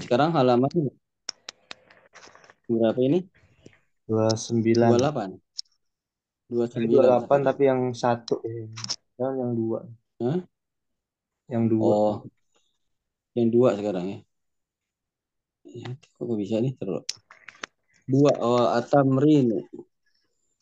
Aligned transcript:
Sekarang 0.00 0.32
halaman 0.32 0.92
berapa 2.70 3.00
ini? 3.04 3.28
29. 4.08 4.64
28. 4.96 5.36
29. 6.48 7.28
28 7.28 7.48
tapi 7.48 7.62
yang 7.68 7.92
satu 7.92 8.40
eh. 8.48 8.72
Jangan 9.20 9.36
yang 9.36 9.52
dua. 9.52 9.80
Hah? 10.24 10.40
Yang 11.52 11.64
dua. 11.76 11.92
Oh. 11.92 12.16
Yang 13.36 13.48
dua 13.52 13.68
sekarang 13.76 14.04
ya. 14.08 14.18
Ya, 15.70 15.90
kok 15.94 16.36
bisa 16.40 16.58
nih 16.58 16.74
terus. 16.80 17.04
Dua 18.08 18.32
oh 18.40 18.72
atamrin. 18.72 19.68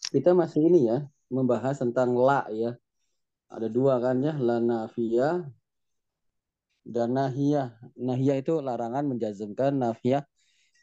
Kita 0.08 0.36
masih 0.36 0.68
ini 0.68 0.90
ya, 0.90 1.06
membahas 1.30 1.80
tentang 1.80 2.12
la 2.18 2.44
ya. 2.52 2.76
Ada 3.48 3.70
dua 3.72 4.02
kan 4.02 4.20
ya, 4.20 4.36
la 4.36 4.60
nafiyah 4.60 5.48
dan 6.88 7.12
nahiyah. 7.12 7.76
Nahiyah 8.00 8.40
itu 8.40 8.64
larangan 8.64 9.04
menjazmkan, 9.04 9.76
nafiyah 9.76 10.24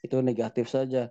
itu 0.05 0.21
negatif 0.21 0.69
saja. 0.69 1.09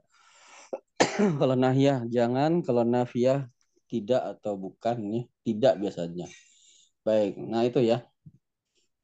kalau 1.42 1.58
nahiyah 1.58 2.06
jangan, 2.06 2.62
kalau 2.62 2.86
nafiyah 2.86 3.50
tidak 3.90 4.38
atau 4.38 4.54
bukan 4.54 4.96
nih, 5.02 5.24
tidak 5.42 5.82
biasanya. 5.82 6.30
Baik, 7.02 7.34
nah 7.36 7.66
itu 7.66 7.82
ya. 7.82 8.06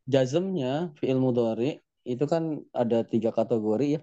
Jazmnya 0.07 0.95
fi'il 0.97 1.21
mudhari 1.21 1.83
itu 2.07 2.25
kan 2.25 2.65
ada 2.73 3.03
tiga 3.05 3.35
kategori 3.35 3.99
ya. 3.99 4.01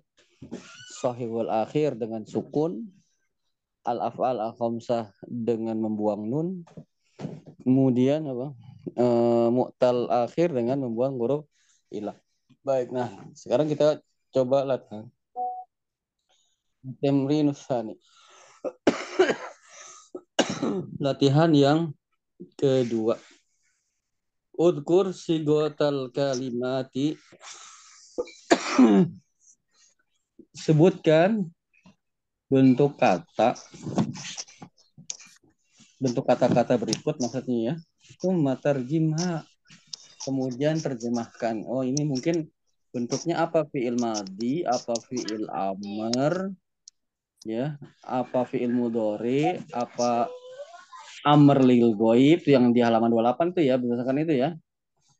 Sahihul 1.01 1.49
akhir 1.49 1.97
dengan 1.97 2.27
sukun, 2.27 2.93
al-af'al 3.81 4.37
al-khamsah 4.37 5.15
dengan 5.25 5.81
membuang 5.81 6.29
nun, 6.29 6.47
kemudian 7.65 8.27
apa? 8.29 8.53
E, 8.93 9.05
mu'tal 9.49 10.07
akhir 10.07 10.53
dengan 10.53 10.85
membuang 10.85 11.17
huruf 11.17 11.43
ilah. 11.91 12.15
Baik, 12.63 12.91
nah 12.91 13.11
sekarang 13.35 13.67
kita 13.67 13.99
coba 14.31 14.63
lihat 14.63 14.87
Temrin 17.03 17.51
Usani. 17.51 17.99
Latihan 21.03 21.51
yang 21.51 21.91
kedua. 22.55 23.19
Udkur 24.57 25.13
sigotal 25.13 26.09
kalimati. 26.15 27.19
Sebutkan 30.63 31.45
bentuk 32.49 32.97
kata. 32.97 33.53
Bentuk 35.97 36.25
kata-kata 36.25 36.77
berikut 36.79 37.19
maksudnya 37.19 37.73
ya. 37.73 37.75
Itu 38.07 38.31
matarjimha. 38.33 39.43
Kemudian 40.27 40.75
terjemahkan. 40.83 41.63
Oh 41.71 41.87
ini 41.87 42.03
mungkin 42.03 42.51
bentuknya 42.91 43.47
apa? 43.47 43.63
Fiil 43.71 43.95
madi, 43.95 44.67
apa 44.67 44.99
fiil 45.07 45.47
amr, 45.47 46.51
ya, 47.47 47.79
apa 48.03 48.43
fiil 48.43 48.75
mudori, 48.75 49.55
apa 49.71 50.27
amr 51.23 51.63
lil 51.63 51.95
goib 51.95 52.43
yang 52.43 52.75
di 52.75 52.83
halaman 52.83 53.07
28 53.07 53.55
tuh 53.55 53.63
ya 53.63 53.79
berdasarkan 53.79 54.27
itu 54.27 54.35
ya. 54.35 54.51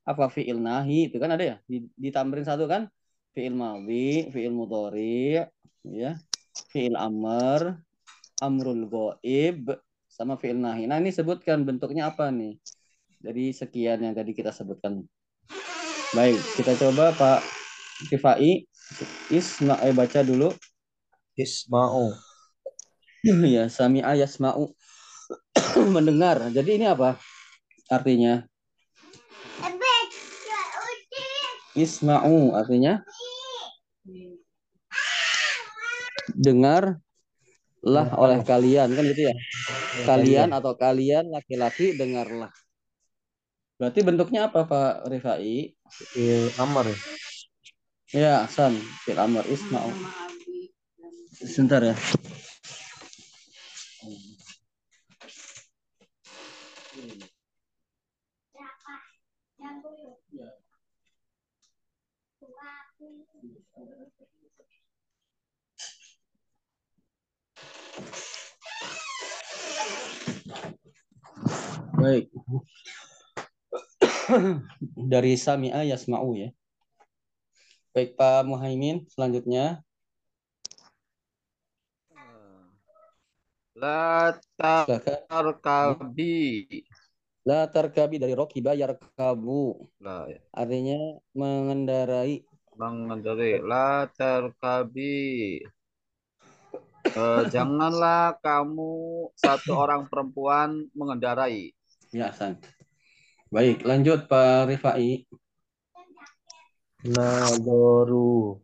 Apa 0.04 0.28
fiil 0.28 0.60
nahi 0.60 1.08
itu 1.08 1.16
kan 1.24 1.32
ada 1.32 1.44
ya? 1.44 1.56
Di, 1.64 2.12
tamrin 2.12 2.44
satu 2.44 2.68
kan? 2.68 2.92
Fiil 3.32 3.56
mawi 3.56 4.28
fiil 4.36 4.52
mudori 4.52 5.40
ya. 5.88 6.20
Fiil 6.68 7.00
amr 7.00 7.80
amrul 8.44 8.92
goib 8.92 9.72
sama 10.12 10.36
fiil 10.36 10.60
nahi. 10.60 10.84
Nah 10.84 11.00
ini 11.00 11.16
sebutkan 11.16 11.64
bentuknya 11.64 12.12
apa 12.12 12.28
nih 12.28 12.60
dari 13.18 13.52
sekian 13.52 14.02
yang 14.02 14.14
tadi 14.14 14.32
kita 14.32 14.54
sebutkan 14.54 15.04
baik 16.16 16.40
kita 16.56 16.78
coba 16.78 17.12
Pak 17.18 17.40
Tifai 18.08 18.64
Isma 19.34 19.82
eh 19.84 19.92
baca 19.92 20.24
dulu 20.24 20.54
Isma'u 21.36 22.14
ya 23.56 23.68
sami 23.68 24.00
ayasma'u 24.06 24.72
mendengar. 25.96 26.40
Jadi 26.52 26.80
ini 26.80 26.86
apa 26.88 27.20
artinya? 27.92 28.44
Isma'u 31.78 32.58
artinya 32.58 33.06
dengar 36.34 36.98
lah 37.86 38.08
oleh 38.18 38.42
kalian 38.42 38.90
kan 38.98 39.04
gitu 39.14 39.30
ya. 39.30 39.36
Kalian 40.10 40.50
atau 40.58 40.74
kalian 40.74 41.30
laki-laki 41.30 41.94
dengarlah. 41.94 42.50
Berarti 43.78 44.02
bentuknya 44.02 44.50
apa 44.50 44.66
Pak 44.66 45.06
Rifai? 45.06 45.70
Il 46.18 46.50
amr. 46.58 46.90
Ya, 48.10 48.50
San, 48.50 48.74
fil 49.06 49.22
amr 49.22 49.46
isma'u. 49.46 49.94
Sebentar 51.46 51.86
ya. 51.86 51.94
Baik. 71.98 72.30
Dari 75.12 75.40
Sami'a 75.40 75.88
Yasma'u 75.88 76.36
ya. 76.36 76.50
Baik 77.96 78.20
Pak 78.20 78.46
Muhaimin, 78.46 79.08
selanjutnya. 79.10 79.82
La 83.78 84.34
tarkabi. 84.58 86.66
La 87.46 87.70
tarkabi 87.70 88.18
dari 88.18 88.34
rokiba 88.34 88.74
yarkabu. 88.74 89.86
La, 90.02 90.26
ya. 90.28 90.42
Artinya 90.52 90.98
mengendarai. 91.38 92.42
Mengendarai. 92.74 93.62
La 93.62 94.10
tarkabi. 94.18 95.62
Uh, 97.14 97.46
janganlah 97.54 98.42
kamu 98.42 99.30
satu 99.38 99.78
orang 99.78 100.10
perempuan 100.10 100.90
mengendarai. 100.98 101.70
Ya, 102.10 102.34
San. 102.34 102.58
Baik, 103.48 103.88
lanjut 103.88 104.28
Pak 104.28 104.68
Rifai. 104.68 105.24
Nadoru. 107.08 108.60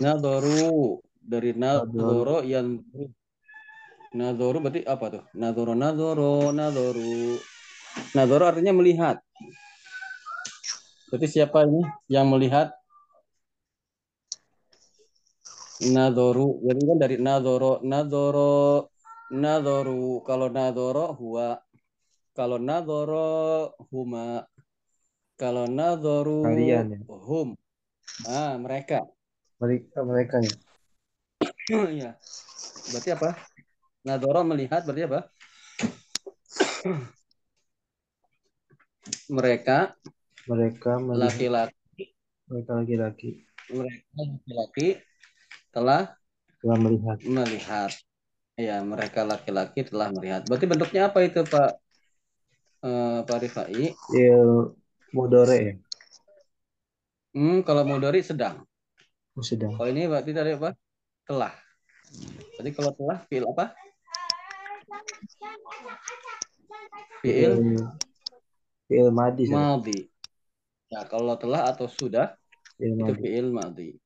Nadoru. 0.00 0.98
Dari 1.22 1.54
nadoro 1.54 2.42
yang 2.42 2.82
Nadoro 4.12 4.60
berarti 4.60 4.84
apa 4.84 5.06
tuh? 5.08 5.24
Nadoro, 5.38 5.72
nadoro, 5.72 6.52
nadoru. 6.52 7.40
Nadoro 8.12 8.44
artinya 8.44 8.72
melihat. 8.76 9.20
Berarti 11.08 11.28
siapa 11.28 11.64
ini 11.64 11.84
yang 12.08 12.28
melihat? 12.28 12.72
nadoru 15.90 16.62
jadi 16.62 16.80
kan 16.86 16.98
dari 17.02 17.16
nadoro 17.18 17.82
nadoro 17.82 18.86
nadoru 19.34 20.22
kalau 20.22 20.46
nadoro 20.46 21.18
huwa 21.18 21.58
kalau 22.32 22.56
nadoro 22.56 23.76
huma 23.92 24.48
kalau 25.36 25.68
nadoru 25.68 26.44
kalian 26.48 26.96
ya. 26.96 26.98
hum. 27.08 27.56
Ah 28.24 28.56
mereka. 28.56 29.04
Mereka 29.60 29.98
mereka 30.04 30.36
ya. 30.40 30.52
Ya 32.02 32.10
berarti 32.92 33.10
apa? 33.14 33.30
Nadoro 34.02 34.42
melihat 34.44 34.82
berarti 34.84 35.02
apa? 35.08 35.20
Mereka. 39.36 39.96
Mereka 40.46 40.92
laki-laki. 41.14 42.14
Mereka 42.50 42.72
laki-laki. 42.82 43.30
Mereka 43.70 44.18
laki-laki 44.18 44.88
telah 45.72 46.14
telah 46.62 46.78
melihat. 46.78 47.16
Melihat. 47.26 47.90
Ya, 48.54 48.78
mereka 48.84 49.26
laki-laki 49.26 49.82
telah 49.88 50.12
melihat. 50.14 50.46
Berarti 50.46 50.66
bentuknya 50.70 51.10
apa 51.10 51.24
itu, 51.26 51.42
Pak? 51.42 51.81
Uh, 52.82 53.22
Pak 53.22 53.38
Rifai? 53.46 53.94
Il 54.12 54.74
mudore 55.14 55.58
ya. 55.62 55.74
Hmm, 57.32 57.62
kalau 57.62 57.86
mudore 57.86 58.20
sedang. 58.20 58.66
Oh, 59.38 59.44
sedang. 59.46 59.78
Kalau 59.78 59.88
ini 59.88 60.10
berarti 60.10 60.34
dari 60.34 60.58
apa? 60.58 60.74
Telah. 61.24 61.54
Berarti 62.58 62.70
kalau 62.74 62.92
telah 62.92 63.18
fil 63.30 63.46
apa? 63.46 63.72
Fiil 67.22 67.54
fiil 68.90 69.08
madi. 69.14 69.44
Madi. 69.48 69.98
Ya, 70.92 71.06
kalau 71.08 71.38
telah 71.38 71.70
atau 71.70 71.86
sudah 71.88 72.34
fiil 72.76 72.98
itu 72.98 73.12
fiil 73.22 73.48
madi. 73.54 73.96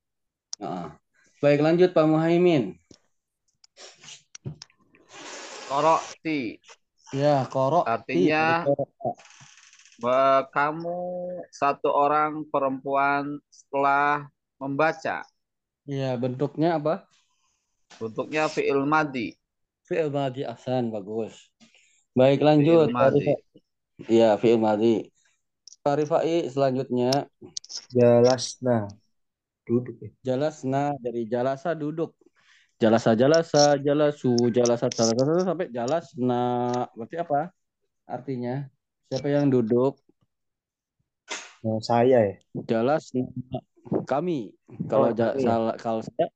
Nah, 0.60 0.94
Baik, 1.36 1.60
lanjut 1.60 1.92
Pak 1.92 2.08
Muhaimin. 2.08 2.80
Korokti. 5.68 6.56
Ya, 7.16 7.48
korok. 7.48 7.88
Artinya 7.88 8.68
kamu 10.52 11.00
satu 11.48 11.88
orang 11.88 12.44
perempuan 12.52 13.40
setelah 13.48 14.28
membaca. 14.60 15.24
Ya, 15.88 16.12
bentuknya 16.20 16.76
apa? 16.76 17.08
Bentuknya 17.96 18.52
fi'il 18.52 18.84
madi. 18.84 19.32
Fi'il 19.88 20.12
madi 20.12 20.44
ahsan, 20.44 20.92
bagus. 20.92 21.48
Baik, 22.12 22.44
lanjut. 22.44 22.92
Fi'il 22.92 22.96
madi. 23.00 23.24
Iya, 24.04 24.36
fi'il 24.36 24.60
madi. 24.60 25.08
Pak 25.80 26.02
Rifai 26.02 26.52
selanjutnya 26.52 27.30
Jalasna. 27.94 28.90
Duduk 29.66 29.98
ya. 29.98 30.10
jalasna 30.20 30.94
dari 31.00 31.24
jalasa 31.30 31.72
duduk. 31.72 32.12
Jalasa 32.76 33.16
jalasa 33.16 33.80
jalasu 33.80 34.52
jalasa 34.52 34.92
jalasa 34.92 35.48
sampai 35.48 35.72
jalasna. 35.72 36.44
Berarti 36.92 37.16
apa? 37.16 37.48
Artinya 38.04 38.68
siapa 39.08 39.32
yang 39.32 39.48
duduk? 39.48 39.96
Nah, 41.64 41.80
saya 41.80 42.20
ya. 42.20 42.36
Jalasna 42.68 43.24
kami. 44.04 44.52
Kalau 44.92 45.08
Oh, 45.08 45.16
ja- 45.16 45.32
kami. 45.32 45.42
salah 45.42 45.74
kalau 45.80 46.00
saya 46.04 46.28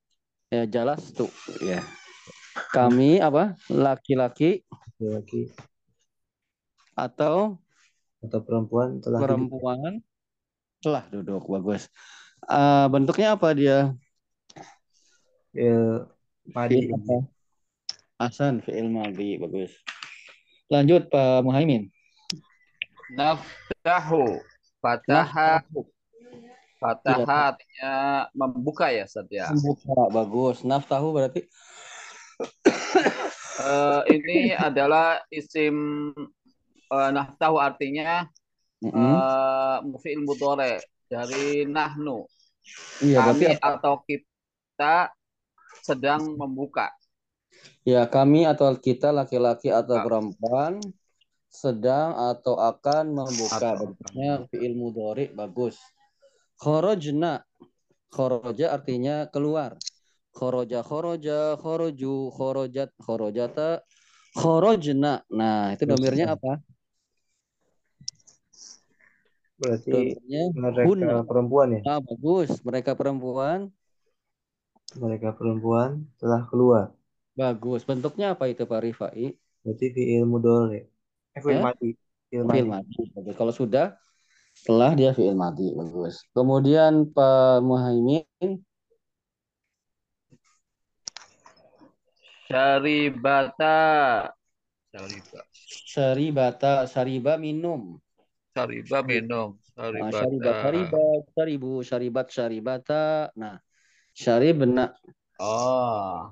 ya 0.48 0.64
jalas 0.64 1.12
tuh 1.12 1.28
ya. 1.60 1.84
Kami 2.72 3.20
apa? 3.20 3.58
Laki-laki 3.68 4.64
Laki 5.00 5.48
atau 6.96 7.56
atau 8.20 8.40
perempuan 8.44 9.00
telah 9.00 9.20
duduk. 9.20 9.28
perempuan 9.60 9.80
telah 10.80 11.04
duduk 11.08 11.44
bagus. 11.48 11.88
Eh, 12.48 12.86
bentuknya 12.88 13.36
apa 13.36 13.48
dia? 13.52 13.92
Ya, 15.50 16.04
madi. 16.54 16.90
Apa? 16.90 17.16
Hasan 18.20 18.60
fi'il 18.60 18.88
madhi 18.92 19.40
bagus. 19.40 19.72
Lanjut 20.70 21.08
Pak 21.08 21.42
Muhaimin. 21.42 21.88
Naftahu. 23.16 24.38
Fataha. 24.80 25.64
Fataha 26.80 27.52
artinya 27.52 27.92
membuka 28.32 28.88
ya, 28.88 29.04
Ustaz 29.04 29.28
ya. 29.28 29.52
Membuka 29.52 30.08
bagus. 30.12 30.62
Naftahu 30.64 31.12
berarti 31.16 31.44
Eh, 33.60 34.02
ini 34.16 34.56
adalah 34.56 35.20
isim 35.28 35.76
eh, 36.88 37.10
naftahu 37.12 37.60
artinya 37.60 38.24
Mm-mm. 38.80 38.96
eh 38.96 39.78
fi'il 40.00 40.24
mudhari 40.24 40.80
dari 41.04 41.68
nahnu. 41.68 42.24
Iya 43.04 43.20
berarti 43.20 43.46
apa? 43.60 43.76
atau 43.76 44.00
kita 44.08 45.12
sedang 45.82 46.36
membuka. 46.36 46.88
Ya 47.84 48.06
kami 48.06 48.46
atau 48.46 48.72
kita 48.76 49.10
laki-laki 49.10 49.72
atau 49.72 50.00
Ah. 50.00 50.04
perempuan 50.04 50.80
sedang 51.50 52.14
atau 52.30 52.54
akan 52.54 53.10
membuka 53.10 53.74
Atau 53.74 53.90
bentuknya 53.90 54.46
fi'il 54.48 54.78
mudhari 54.78 55.32
bagus. 55.34 55.76
Kharajna. 56.62 57.42
Kharaja 58.10 58.74
artinya 58.74 59.26
keluar. 59.30 59.78
Kharaja 60.30 60.82
kharaja 60.86 61.58
kharaju 61.58 62.14
kharajat 62.30 62.90
kharajata 63.02 63.82
kharajna. 64.38 65.26
Nah, 65.30 65.74
itu 65.74 65.84
domirnya 65.90 66.38
apa? 66.38 66.62
Berarti 69.60 69.92
Domirnya 69.92 70.42
mereka 70.56 70.86
hunna. 70.88 71.20
perempuan 71.26 71.68
ya. 71.76 71.80
Ah, 71.84 72.00
bagus. 72.00 72.48
Mereka 72.64 72.96
perempuan 72.96 73.68
Mereka 74.92 75.38
perempuan 75.38 76.02
telah 76.18 76.42
keluar. 76.46 76.90
bagus. 77.32 77.86
Bentuknya 77.86 78.34
apa 78.34 78.50
itu 78.50 78.66
Pak 78.66 78.80
Rifai? 78.82 79.32
Berarti 79.62 79.86
fi'il 79.94 80.26
mudhari. 80.26 80.84
Eh, 81.32 81.40
fi'il 81.40 81.56
Eh? 81.56 81.94
Fi'il 82.28 82.42
Fi'il 82.44 82.66
madi. 82.68 82.68
madi. 82.68 83.00
Bagus. 83.14 83.34
Kalau 83.34 83.54
sudah 83.54 83.86
setelah 84.52 84.92
dia 84.92 85.10
fi'il 85.14 85.32
madi 85.32 85.72
bagus. 85.72 86.26
Kemudian 86.34 87.08
Pak 87.08 87.62
Muhaimin 87.62 88.26
Syaribata. 92.50 93.78
Syariba. 94.90 95.40
syaribata 95.86 96.72
syariba 96.84 97.38
minum. 97.38 98.02
Syariba 98.50 99.06
minum. 99.06 99.54
Nah, 99.78 99.86
Syaribata. 99.86 100.18
syariba 100.18 100.50
syariba 100.60 101.02
syaribu 101.30 101.72
syaribat 101.86 102.26
syaribata. 102.28 103.02
Nah, 103.38 103.62
syaribna 104.14 104.94
Oh. 105.40 106.28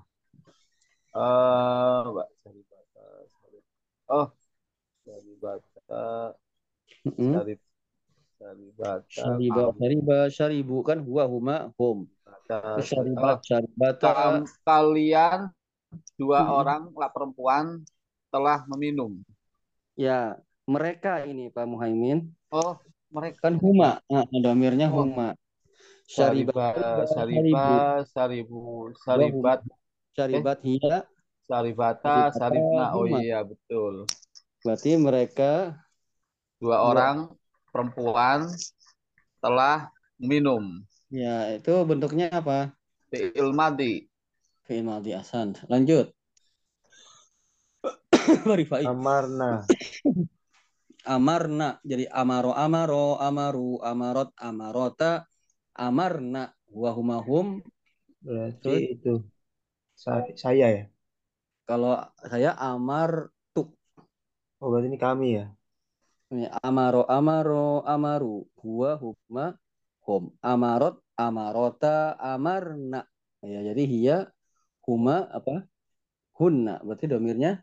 Eh, 1.17 2.01
Mbak, 2.05 2.29
Syaribata. 2.45 3.05
Syarib- 3.33 3.69
Oh. 4.13 4.29
Syaribata. 5.01 6.05
Mm-mm. 7.09 7.33
Syarib. 7.33 7.61
Syaribata. 8.39 9.09
syariba 9.09 9.63
syariba 9.75 10.19
syaribu 10.31 10.77
kan 10.85 11.01
huwa 11.03 11.25
huma 11.27 11.57
hum. 11.81 12.05
Syaribat 12.85 13.41
syaribata 13.43 14.45
kalian 14.63 15.49
dua 16.21 16.45
Mm-mm. 16.45 16.59
orang 16.61 16.83
lah 16.93 17.09
perempuan 17.11 17.83
telah 18.29 18.63
meminum. 18.69 19.19
ya 19.97 20.37
mereka 20.69 21.25
ini 21.25 21.49
Pak 21.49 21.65
Muhaimin 21.65 22.29
Oh, 22.53 22.77
mereka 23.09 23.49
kan 23.49 23.57
huma. 23.57 23.99
Nah, 24.07 24.23
domirnya 24.31 24.93
Oh. 24.93 25.03
huma. 25.03 25.33
Syariba, 26.09 26.73
Syariba 26.73 27.05
Syariba, 27.13 27.67
syaribu 28.09 28.63
Syaribu, 28.97 29.41
Syaribat, 29.45 29.61
syaribat 30.17 30.59
hiya 30.65 31.05
Syaribata, 31.45 32.33
Syaribata, 32.33 32.37
Syaribna. 32.37 32.85
Oh 32.97 33.05
iya, 33.05 33.45
betul. 33.45 34.09
berarti 34.65 34.97
mereka 34.97 35.77
Dua 36.57 36.81
Dua. 36.81 36.89
orang 36.93 37.17
perempuan 37.69 38.49
telah 39.39 39.93
minum. 40.17 40.81
ya 41.13 41.57
itu 41.57 41.73
bentuknya 41.85 42.33
apa? 42.33 42.73
Fi'il 43.13 43.53
madi. 43.53 44.09
Fi'il 44.65 44.85
madhi 44.85 45.13
ahsan. 45.13 45.57
Lanjut. 45.69 46.13
Amarna. 48.89 49.65
Amarna. 51.17 51.81
Jadi 51.85 52.05
amaro 52.13 52.53
amaro 52.53 53.17
amaru 53.21 53.81
amarot 53.81 54.33
amarota 54.37 55.28
amarna 55.79 56.53
wahumahum. 56.69 57.63
Berarti 58.21 58.99
itu 58.99 59.23
sa- 59.95 60.27
saya 60.35 60.67
ya. 60.75 60.85
Kalau 61.69 61.97
saya 62.27 62.53
amar 62.59 63.31
tuk. 63.55 63.73
Oh, 64.59 64.69
berarti 64.75 64.91
ini 64.91 64.99
kami 64.99 65.27
ya. 65.39 65.47
Amaro 66.61 67.09
amaro 67.09 67.81
amaru 67.89 68.45
huwa 68.61 68.91
huma 69.01 69.47
hum. 70.05 70.29
Amarot 70.45 71.01
amarota 71.17 72.19
amarna. 72.21 73.07
Ya, 73.41 73.61
jadi 73.73 73.83
hiya 73.89 74.17
huma 74.85 75.25
apa? 75.33 75.65
Hunna. 76.37 76.83
Berarti 76.85 77.07
domirnya 77.09 77.63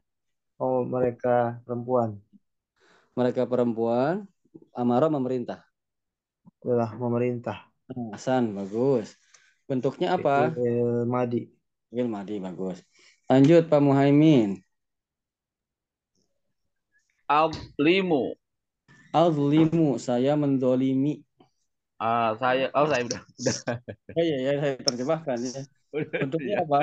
Oh, 0.55 0.87
mereka 0.87 1.59
perempuan 1.67 2.15
mereka 3.15 3.43
perempuan 3.47 4.23
amaro 4.75 5.07
memerintah. 5.11 5.63
telah 6.63 6.89
memerintah. 6.97 7.57
Hasan 7.89 8.57
bagus. 8.57 9.13
Bentuknya 9.69 10.17
apa? 10.17 10.53
Fi'il 10.53 11.05
madi. 11.05 11.49
Fi'il 11.89 12.09
madi 12.09 12.41
bagus. 12.41 12.81
Lanjut 13.25 13.65
Pak 13.69 13.81
Muhaimin. 13.81 14.61
Ablimu. 17.25 18.37
Azlimu 19.09 19.97
saya 19.97 20.37
mendolimi. 20.37 21.25
Ah, 21.97 22.35
saya, 22.37 22.67
oh 22.75 22.85
saya 22.85 23.07
udah, 23.07 23.21
udah. 23.23 23.55
Oh 24.13 24.21
iya 24.21 24.37
ya 24.43 24.53
saya 24.59 24.75
terjemahkan 24.83 25.37
ya. 25.39 25.61
Bentuknya 25.95 26.55
apa? 26.61 26.79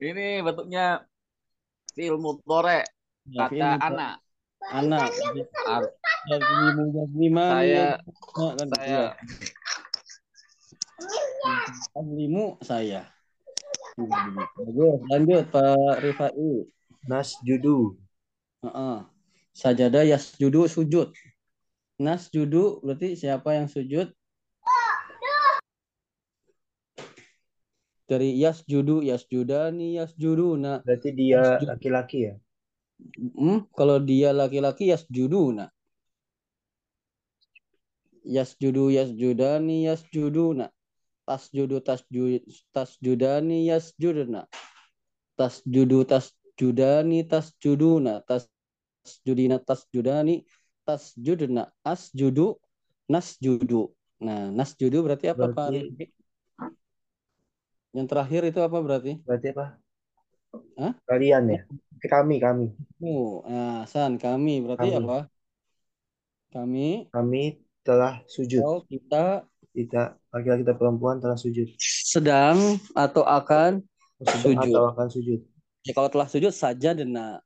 Ini 0.00 0.40
bentuknya 0.40 1.04
fi'il 1.92 2.16
mudhari. 2.16 2.86
Kata 3.34 3.68
anak. 3.82 4.23
Anak. 4.72 5.12
Yazliman. 6.24 7.52
Saya, 7.52 8.00
kan 8.32 8.68
saya, 8.72 8.88
ya. 8.88 9.04
Azlimu 11.92 12.56
saya. 12.64 13.02
Bagus. 14.00 14.98
Lanjut 15.12 15.44
Pak 15.52 16.00
Rifai. 16.00 16.64
Nasjudu. 17.04 18.00
Heeh. 18.64 18.96
Sajada 19.52 20.00
yasjudu 20.02 20.66
sujud. 20.66 21.12
Nasjudu 22.00 22.80
berarti 22.82 23.14
siapa 23.14 23.54
yang 23.54 23.68
sujud? 23.70 24.10
Dari 28.04 28.36
yasjudu, 28.36 29.00
yasjudani, 29.00 29.96
yasjuduna. 29.96 30.84
Berarti 30.84 31.10
dia 31.16 31.56
laki-laki 31.62 32.18
ya. 32.28 32.34
Hmm, 33.18 33.66
kalau 33.74 33.98
dia 33.98 34.30
laki-laki 34.30 34.90
yasjuduna. 34.90 35.70
Yasjudu, 38.24 38.88
yasjudani, 38.94 39.84
yasjuduna. 39.84 40.72
Tasjudu, 41.24 41.80
tasjud, 41.80 42.40
tasjudani, 42.72 43.68
yasjuduna. 43.68 44.48
Tasjudu, 45.36 45.98
tasjudani, 46.08 47.18
tasjuduna. 47.28 48.22
Tasjudina, 48.24 49.56
tasjudani, 49.60 50.44
tasjudna. 50.86 51.62
Asjudu, 51.84 52.60
nasjudu. 53.08 53.92
Nah, 54.24 54.48
nasjudu 54.48 55.04
berarti 55.04 55.28
apa 55.28 55.52
Pak 55.52 55.68
Berarti-? 55.68 56.12
Yang 57.94 58.06
terakhir 58.10 58.42
itu 58.50 58.60
apa 58.64 58.78
berarti? 58.82 59.12
Berarti 59.22 59.48
apa? 59.54 59.66
Hah? 60.80 60.92
Kalian 61.06 61.44
ya? 61.46 61.60
Kami, 62.10 62.36
kami. 62.42 62.66
Oh, 63.04 63.44
nah, 63.44 63.84
San, 63.84 64.16
kami 64.16 64.64
berarti 64.64 64.96
Kami. 64.96 65.04
apa? 65.04 65.18
Kami 66.54 66.88
Kami 67.12 67.42
telah 67.84 68.24
sujud. 68.24 68.64
atau 68.64 68.80
kita 68.88 69.44
Kita, 69.74 70.14
laki-laki 70.30 70.62
dan 70.62 70.76
perempuan 70.78 71.18
telah 71.18 71.34
sujud. 71.34 71.66
sedang 71.82 72.78
atau 72.94 73.26
akan 73.26 73.82
Sedang 74.24 74.56
Sujud. 74.56 74.72
atau 74.72 74.82
akan 74.94 75.06
sujud. 75.10 75.40
ya 75.84 75.92
kalau 75.92 76.08
telah 76.08 76.28
sujud 76.30 76.54
saja 76.54 76.94
dan 76.96 77.10
nah. 77.12 77.42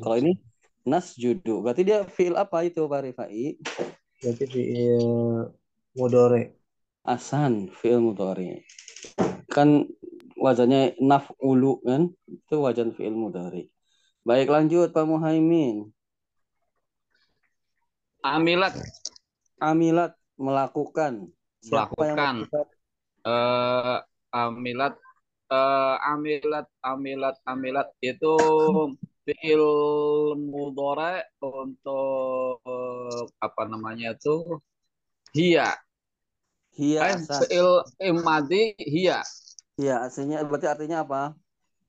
Kalau 0.00 0.16
ini 0.16 0.38
nasjudu 0.86 1.60
berarti 1.60 1.82
dia 1.82 2.06
feel 2.06 2.38
apa 2.38 2.62
itu 2.64 2.86
Pak 2.86 3.00
Rifai? 3.10 3.58
Berarti 4.22 4.44
fi'il 4.48 5.02
mudore. 5.98 6.42
Asan 7.04 7.68
fi'il 7.74 7.98
mudhari. 8.00 8.62
Kan 9.50 9.90
wazannya 10.38 10.94
naf'ulu 11.02 11.82
kan? 11.82 12.14
Itu 12.30 12.62
wajan 12.64 12.94
fi'il 12.94 13.12
mudhari. 13.12 13.73
Baik 14.24 14.48
lanjut 14.48 14.88
Pak 14.88 15.04
Muhaimin. 15.04 15.92
Amilat 18.24 18.72
Amilat 19.60 20.16
melakukan. 20.40 21.28
Siapa 21.60 21.92
Melakukan. 21.92 22.34
melakukan? 22.48 22.66
eh 23.24 23.98
amilat 24.32 24.96
eh 25.48 25.96
amilat 26.08 26.68
amilat 26.84 27.36
amilat 27.48 27.88
itu 28.04 28.36
fiil 29.24 29.64
mudhari 30.36 31.24
untuk 31.40 32.60
eh, 32.64 33.24
apa 33.40 33.62
namanya 33.64 34.12
itu 34.12 34.60
hiya 35.32 35.72
Hiya 36.76 37.16
eh 37.16 37.20
fiil 37.48 37.80
imadi 38.00 38.76
hiya 38.76 39.24
Hiya 39.80 40.04
aslinya 40.04 40.44
berarti 40.44 40.68
artinya 40.68 41.00
apa? 41.04 41.32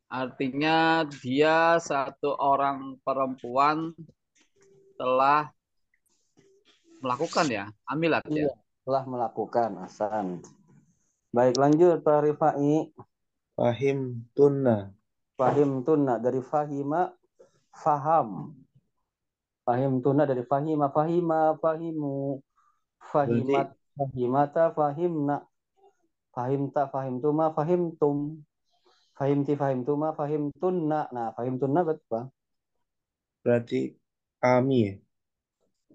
Artinya 0.07 1.03
dia 1.07 1.81
satu 1.81 2.35
orang 2.37 3.01
perempuan 3.01 3.91
telah 4.95 5.51
melakukan 7.03 7.45
ya 7.51 7.65
amilat 7.89 8.23
ya 8.31 8.47
Iya. 8.47 8.53
Telah 8.85 9.03
melakukan 9.09 9.81
asan. 9.81 10.45
Baik 11.33 11.57
lanjut 11.57 12.05
Pak 12.05 12.21
Rifai. 12.21 12.93
Fahim 13.57 14.29
tunna. 14.37 14.93
Fahim 15.33 15.81
tunna 15.81 16.21
dari 16.21 16.37
fahima 16.45 17.09
faham. 17.73 18.53
Fahim 19.65 20.05
tunna 20.05 20.29
dari 20.29 20.45
fahima 20.45 20.93
fahima 20.93 21.57
fahimu. 21.57 22.45
Fahimat 23.09 23.73
fahimata 23.97 24.69
fahimna. 24.69 25.41
Fahimta 26.29 26.85
fahimtuma 26.93 27.57
fahimtum. 27.57 28.45
Fahimti 29.15 29.55
fahimtuma 29.55 30.11
fahimtunna. 30.11 31.07
Nah, 31.15 31.31
fahimtunna 31.31 31.87
berarti 31.87 32.03
apa? 32.11 32.21
Berarti 33.41 33.79
kami 34.43 34.77
ya. 34.83 34.93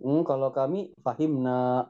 Hmm, 0.01 0.25
kalau 0.25 0.49
kami 0.49 0.97
fahimna 1.05 1.85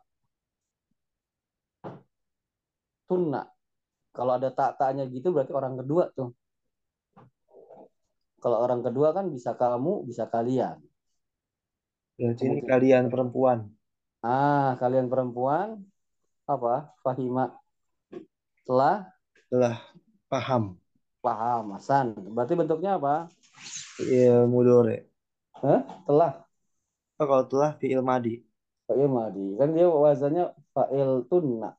tunna. 3.07 3.47
Kalau 4.11 4.35
ada 4.35 4.51
tak-taknya 4.51 5.07
gitu 5.07 5.31
berarti 5.31 5.55
orang 5.55 5.79
kedua 5.79 6.11
tuh. 6.11 6.35
Kalau 8.43 8.59
orang 8.59 8.83
kedua 8.83 9.15
kan 9.15 9.31
bisa 9.31 9.55
kamu, 9.55 10.03
bisa 10.09 10.27
kalian. 10.27 10.83
Berarti 12.19 12.43
ini 12.51 12.61
kalian 12.67 13.07
perempuan. 13.07 13.71
Ah, 14.21 14.75
kalian 14.83 15.07
perempuan 15.07 15.79
apa? 16.51 16.91
Fahima 17.07 17.55
telah 18.67 19.07
Telah 19.47 19.79
paham. 20.27 20.81
Paham, 21.21 21.77
Hasan. 21.77 22.17
Berarti 22.33 22.57
bentuknya 22.57 22.97
apa? 22.97 23.29
Fi'il 23.97 24.49
mudore. 24.49 25.13
Hah? 25.61 25.85
Telah. 26.09 26.33
Oh, 27.21 27.27
kalau 27.29 27.45
telah 27.45 27.71
fi'il 27.77 28.01
madi. 28.01 28.41
Fa'il 28.89 29.07
madi. 29.07 29.55
Kan 29.61 29.77
dia 29.77 29.87
wazannya 29.87 30.57
fa'il 30.73 31.29
tunna. 31.29 31.77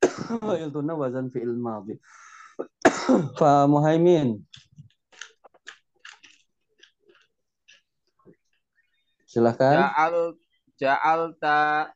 fa'il 0.48 0.72
tunna 0.72 0.92
wazan 0.96 1.28
fi'il 1.28 1.52
madi. 1.52 2.00
Fa 3.38 3.68
Muhaimin. 3.68 4.40
Silahkan. 9.28 9.80
ja'al 9.80 10.36
ja'alta 10.76 11.88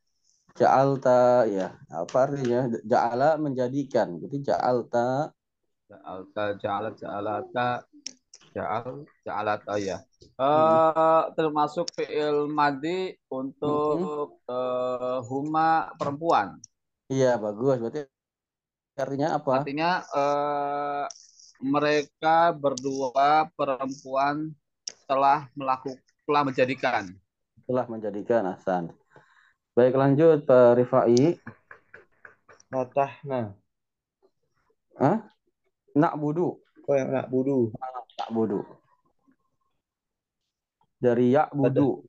Ja'alta 0.57 1.45
ya. 1.53 1.77
Apa 1.93 2.29
artinya? 2.29 2.65
Ja'ala 2.81 3.37
menjadikan. 3.37 4.17
Jadi 4.17 4.41
ja'alta 4.41 5.36
Ja'alta, 5.87 6.59
ja'alat, 6.59 6.95
ja'alata, 6.99 7.69
ja'al, 8.51 9.07
ja'alata 9.23 9.75
ya. 9.79 10.03
Hmm. 10.35 10.43
Eh 10.43 11.23
termasuk 11.39 11.87
fi'il 11.95 12.51
madi 12.51 13.15
untuk 13.31 14.43
eh, 14.51 15.19
huma 15.31 15.95
perempuan. 15.95 16.59
Iya, 17.07 17.39
bagus. 17.39 17.79
Berarti 17.79 18.03
artinya 18.99 19.29
apa? 19.39 19.51
Artinya 19.63 19.91
eh, 20.03 21.07
mereka 21.63 22.51
berdua 22.51 23.47
perempuan 23.55 24.51
telah 25.07 25.47
melakukan 25.55 26.03
telah 26.27 26.43
menjadikan. 26.43 27.07
Telah 27.71 27.87
menjadikan 27.87 28.43
Hasan. 28.51 28.91
Baik, 29.79 29.95
lanjut 29.95 30.43
Pak 30.43 30.83
Rifai. 30.83 31.39
Fatahna. 32.67 33.55
Nak 35.97 36.15
budu. 36.15 36.61
Oh, 36.87 36.95
yang 36.95 37.11
nak 37.11 37.27
budu. 37.27 37.73
Nak 38.15 38.31
budu. 38.31 38.61
Dari 40.97 41.33
yak 41.33 41.53
budu. 41.53 42.05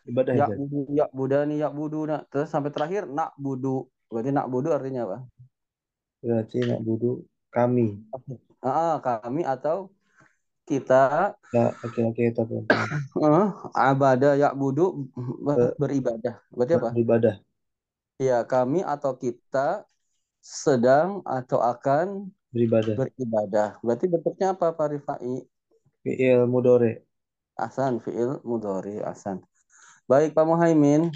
Ibadah 0.00 0.32
Yak 0.34 0.48
ya. 0.50 0.56
budu, 0.56 0.78
yak 0.90 1.10
budani, 1.12 1.54
yak 1.56 1.72
budu. 1.72 2.00
Nak. 2.04 2.26
Terus 2.28 2.48
sampai 2.48 2.70
terakhir 2.70 3.06
nak 3.06 3.34
budu. 3.36 3.86
Berarti 4.10 4.30
nak 4.30 4.50
budu 4.50 4.68
artinya 4.70 5.06
apa? 5.06 5.18
Berarti 6.20 6.58
nak 6.66 6.80
budu 6.82 7.22
kami. 7.48 8.02
Ah, 8.60 8.98
kami 8.98 9.46
atau 9.46 9.88
kita 10.66 11.34
Ya, 11.50 11.74
laki-laki 11.82 12.30
atau 12.30 12.46
perempuan. 12.46 12.86
eh, 13.18 13.48
abada 13.74 14.38
yak 14.38 14.54
budu 14.54 15.06
ber- 15.42 15.74
beribadah. 15.76 16.38
Berarti 16.50 16.74
apa? 16.76 16.88
Beribadah. 16.90 17.36
Ya, 18.20 18.44
kami 18.44 18.84
atau 18.84 19.16
kita 19.16 19.86
sedang 20.38 21.24
atau 21.24 21.58
akan 21.58 22.30
Beribadah. 22.50 22.98
beribadah. 22.98 23.78
Berarti 23.78 24.10
bentuknya 24.10 24.58
apa 24.58 24.74
Pak 24.74 24.86
Rifai? 24.90 25.46
Fi'il 26.02 26.42
mudore. 26.50 27.06
Asan, 27.54 28.02
fi'il 28.02 28.42
mudhari, 28.42 28.98
asan. 29.04 29.44
Baik 30.10 30.34
Pak 30.34 30.48
Muhaimin. 30.48 31.14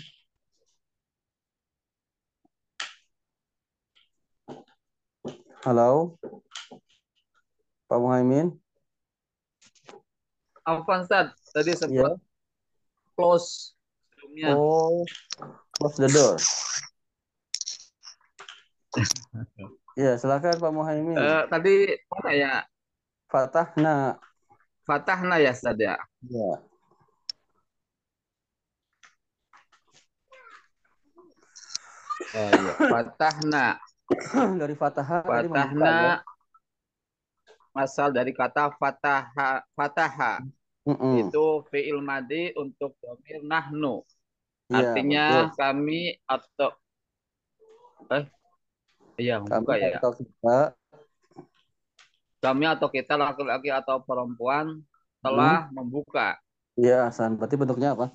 Halo. 5.67 6.21
Pak 7.91 7.99
Muhaimin. 7.99 8.55
Afwan 10.63 11.03
Ustaz, 11.03 11.35
tadi 11.51 11.75
sempat 11.75 12.17
close 13.19 13.75
sebelumnya. 14.15 14.55
Oh, 14.55 15.05
close 15.77 15.97
the 15.99 16.09
door. 16.09 16.37
Ya, 19.95 20.19
silakan 20.19 20.59
Pak 20.63 20.73
Muhaimin. 20.75 21.19
Eh, 21.19 21.43
tadi 21.51 21.71
mana 22.11 22.31
ya? 22.35 22.53
Fatahna. 23.31 24.19
Fatahna 24.87 25.37
ya 25.41 25.53
Ustaz 25.57 25.77
ya. 25.81 25.95
Ya. 26.31 26.63
Eh, 32.35 32.51
iya. 32.61 32.75
Fatahna. 32.91 33.79
Dari 34.61 34.75
Fatahah 34.77 35.21
tadi 35.25 35.47
membuka, 35.49 35.87
ya. 35.89 36.13
Fatahna 36.15 36.25
asal 37.75 38.15
dari 38.15 38.31
kata 38.31 38.71
fataha 38.79 39.67
fataha 39.75 40.39
Mm-mm. 40.87 41.17
itu 41.27 41.47
fi'il 41.71 41.99
madi 41.99 42.55
untuk 42.55 42.95
domir 43.03 43.43
nahnu 43.43 44.07
Iya, 44.73 44.79
artinya 44.79 45.27
betul. 45.27 45.45
kami 45.59 46.15
atau 46.27 46.71
eh 48.11 48.25
iya 49.21 49.39
Kami 49.43 49.63
buka 49.63 49.75
ya 49.79 49.99
atau 49.99 50.13
kita 50.15 50.57
kami 52.45 52.65
atau 52.69 52.89
kita 52.93 53.15
laki-laki 53.17 53.73
atau 53.73 54.05
perempuan 54.05 54.85
telah 55.25 55.73
membuka 55.73 56.37
Iya, 56.75 57.07
Hasan. 57.07 57.39
Berarti 57.39 57.55
bentuknya 57.55 57.95
apa? 57.95 58.11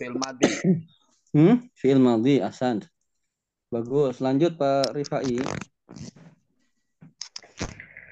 fi'il 0.00 0.16
madi 0.16 0.48
Hmm? 1.32 1.64
Fi'il 1.76 2.00
madhi, 2.00 2.40
Hasan. 2.40 2.84
Bagus. 3.72 4.20
Lanjut 4.20 4.56
Pak 4.60 4.92
Rifai. 4.92 5.40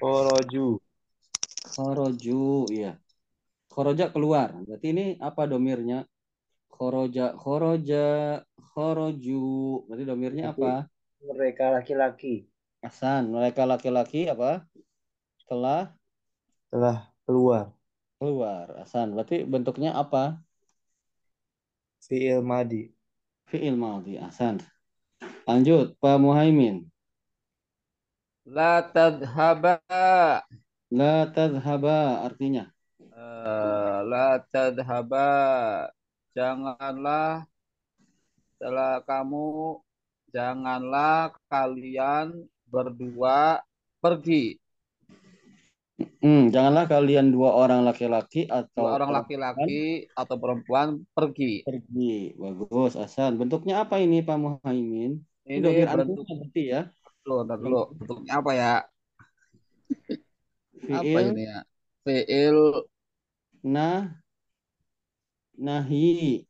Koroju. 0.01 0.81
Khoroju, 1.77 2.65
iya. 2.73 2.97
Khoroja 3.69 4.09
keluar. 4.09 4.57
Berarti 4.65 4.87
ini 4.89 5.05
apa 5.21 5.45
domirnya? 5.45 6.09
Khoroja, 6.81 7.37
khoroja, 7.37 8.41
khoroju. 8.73 9.85
Berarti 9.85 10.03
domirnya 10.09 10.49
apa? 10.49 10.89
mereka 11.21 11.69
laki-laki 11.69 12.49
Hasan. 12.81 13.29
Mereka 13.29 13.69
laki-laki 13.69 14.25
apa? 14.25 14.65
Telah 15.45 15.93
telah 16.73 17.13
keluar. 17.29 17.69
keluar. 18.17 18.81
Hasan. 18.81 19.13
Berarti 19.13 19.45
bentuknya 19.45 19.93
apa? 19.93 20.41
Fi'il 22.01 22.41
madi. 22.41 22.89
Fi'il 23.45 23.77
madhi. 23.77 24.17
Hasan. 24.17 24.65
Lanjut, 25.45 25.93
Pak 26.01 26.17
Muhaimin. 26.17 26.89
La 28.49 28.81
tadhaba. 28.89 29.77
La 30.89 31.29
tadhaba 31.29 32.25
artinya. 32.25 32.73
Eh, 32.97 33.99
la 34.09 34.41
tadhaba. 34.49 35.29
Janganlah 36.31 37.43
setelah 38.55 39.01
kamu 39.03 39.81
janganlah 40.31 41.35
kalian 41.51 42.47
berdua 42.71 43.59
pergi. 43.99 44.55
Hmm, 46.21 46.49
janganlah 46.49 46.89
kalian 46.89 47.29
dua 47.29 47.53
orang 47.53 47.85
laki-laki 47.85 48.49
atau 48.49 48.89
Dua 48.89 48.97
orang 48.97 49.11
laki-laki 49.13 50.09
atau 50.13 50.35
perempuan 50.39 51.03
pergi. 51.13 51.61
pergi. 51.67 52.33
Bagus, 52.37 52.97
Hasan. 52.97 53.37
Bentuknya 53.37 53.85
apa 53.85 54.01
ini, 54.01 54.25
Pak 54.25 54.37
Muhaimin? 54.39 55.21
Ini 55.45 55.59
domir 55.61 55.89
bentuk 55.89 56.25
berarti 56.25 56.63
ya. 56.63 56.81
ntar 57.25 57.57
dulu. 57.59 57.93
Bentuknya 57.97 58.33
apa 58.39 58.51
ya? 58.55 58.73
Apa 60.81 61.05
Fi'il 61.05 61.27
ini 61.37 61.43
ya? 61.45 61.59
Fi'il 62.01 62.57
nah 63.61 64.09
nahi. 65.61 66.41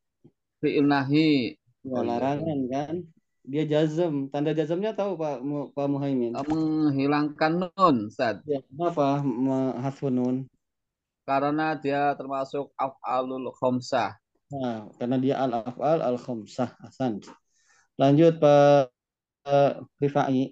fi'il 0.64 0.88
nahi. 0.88 1.60
Ya, 1.84 2.00
larangan 2.00 2.60
kan? 2.72 2.96
Dia 3.44 3.68
jazm. 3.68 4.32
Tanda 4.32 4.56
jazmnya 4.56 4.96
tahu 4.96 5.20
Pak 5.20 5.44
Mu- 5.44 5.70
Pak 5.76 5.88
Muhaimin? 5.92 6.38
Menghilangkan 6.38 7.68
nun, 7.68 8.08
Ustaz. 8.08 8.40
Ya, 8.48 8.64
kenapa 8.72 9.20
hasfun 9.84 10.14
nun? 10.16 10.38
Karena 11.28 11.76
dia 11.76 12.16
termasuk 12.16 12.72
af'alul 12.80 13.52
khomsah. 13.54 14.22
Nah, 14.52 14.92
karena 15.00 15.16
dia 15.16 15.36
al-af'al 15.40 16.04
al-khamsah. 16.04 16.76
Hasan. 16.84 17.24
Lanjut 17.96 18.36
Pak 18.36 18.92
eh, 19.48 19.74
Rifai. 20.04 20.52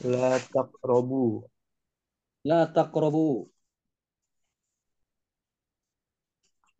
La 0.00 0.40
taqrabu. 0.40 1.44
La 2.44 2.64
taqrabu. 2.72 3.52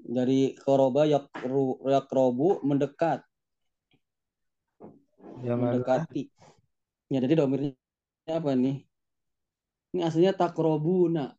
Dari 0.06 0.54
koroba 0.54 1.02
yakru, 1.02 1.82
yakrobu 1.82 2.62
mendekat, 2.62 3.26
Janganlah 5.42 5.76
mendekati. 5.82 6.22
Ya, 7.10 7.18
jadi 7.20 7.42
domirnya 7.42 7.74
apa 8.30 8.54
nih? 8.54 8.86
Ini 9.92 10.00
aslinya 10.06 10.32
takrobuna. 10.32 11.34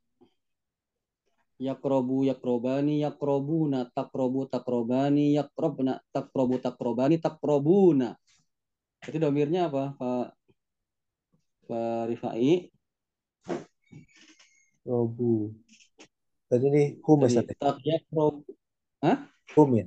Yakrobu 1.58 2.22
yakrobani 2.30 3.02
yakrobuna 3.02 3.90
takrobu 3.90 4.46
takrobani 4.46 5.34
yakrobna 5.34 5.98
takrobu 6.14 6.62
takrobani 6.62 7.18
takrobuna. 7.18 8.14
Jadi 9.02 9.18
domirnya 9.18 9.72
apa, 9.72 9.98
Pak 9.98 10.28
Pak 11.66 12.02
Rifai? 12.14 12.70
robu. 14.88 15.52
Tadi 16.48 16.66
ini 16.72 16.84
hum 17.04 17.20
ya, 17.20 17.28
Jadi 17.28 17.36
Ustaz, 17.44 17.48
ya? 17.52 17.56
tak 17.60 17.78
yakrob 17.84 18.36
Hum 19.56 19.70
ya. 19.76 19.86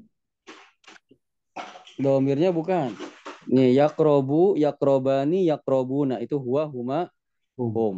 domirnya 1.96 2.50
bukan. 2.52 2.92
Nih 3.48 3.72
yakrobu 3.76 4.56
yakrobani 4.60 5.48
yakrobuna 5.48 6.20
itu 6.20 6.36
huwa 6.36 6.68
huma 6.68 7.00
Hum. 7.56 7.72
hum. 7.76 7.96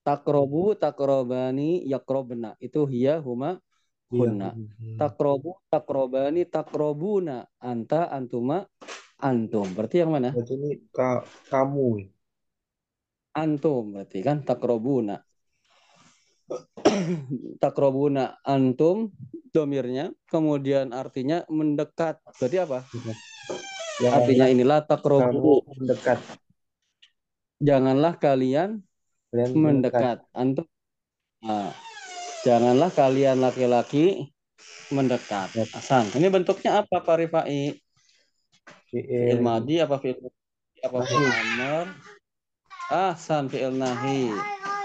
Takrobu 0.00 0.72
takrobani 0.76 1.84
yakrobna 1.84 2.56
itu 2.60 2.88
hiya 2.88 3.20
huma 3.20 3.60
Iya. 4.08 4.16
hunna. 4.16 4.50
Takrobu 4.96 5.60
takrobani 5.68 6.48
takrobuna 6.48 7.44
anta 7.60 8.08
antuma 8.08 8.64
antum. 9.20 9.68
Berarti 9.76 10.00
yang 10.00 10.12
mana? 10.16 10.32
Berarti 10.32 10.56
ini 10.56 10.70
ka, 10.88 11.20
kamu. 11.52 12.08
Antum 13.36 13.92
berarti 13.94 14.18
kan 14.24 14.40
takrobuna. 14.42 15.20
takrobuna 17.62 18.38
antum 18.42 19.10
domirnya 19.50 20.14
kemudian 20.30 20.94
artinya 20.94 21.42
mendekat. 21.50 22.18
Berarti 22.38 22.58
apa? 22.62 22.78
Yang 24.00 24.12
Artinya 24.16 24.46
inilah 24.48 24.78
kamu 24.82 24.90
takrobu. 24.90 25.54
mendekat. 25.76 26.18
Janganlah 27.60 28.16
kalian 28.16 28.80
Kalian 29.30 29.50
mendekat. 29.52 30.24
Antum 30.32 30.64
Nah, 31.40 31.72
janganlah 32.44 32.92
kalian 32.92 33.40
laki-laki 33.40 34.28
mendekat. 34.92 35.48
Hasan. 35.72 36.12
Ini 36.12 36.28
bentuknya 36.28 36.84
apa 36.84 37.00
Pak 37.00 37.16
Rifai? 37.16 37.80
Fi'il 38.92 39.40
madi 39.40 39.80
apa 39.80 39.96
fi'il 39.96 40.20
apa 40.84 40.98
fi'il 41.00 41.24
amr? 41.32 41.86
Ahsan 42.92 43.48
fi'il 43.48 43.72
nahi. 43.72 44.28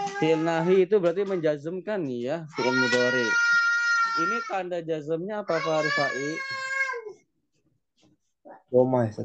Fi'il 0.06 0.42
nahi 0.46 0.86
itu 0.86 0.96
berarti 1.02 1.26
menjazmkan 1.28 2.00
nih 2.06 2.20
ya, 2.24 2.38
fi'il 2.56 2.72
mudhari. 2.72 3.28
Ini 4.16 4.38
tanda 4.48 4.80
jazmnya 4.80 5.44
apa 5.44 5.60
Pak 5.60 5.80
Rifai? 5.84 6.30
Roma 8.72 9.08
ya? 9.08 9.24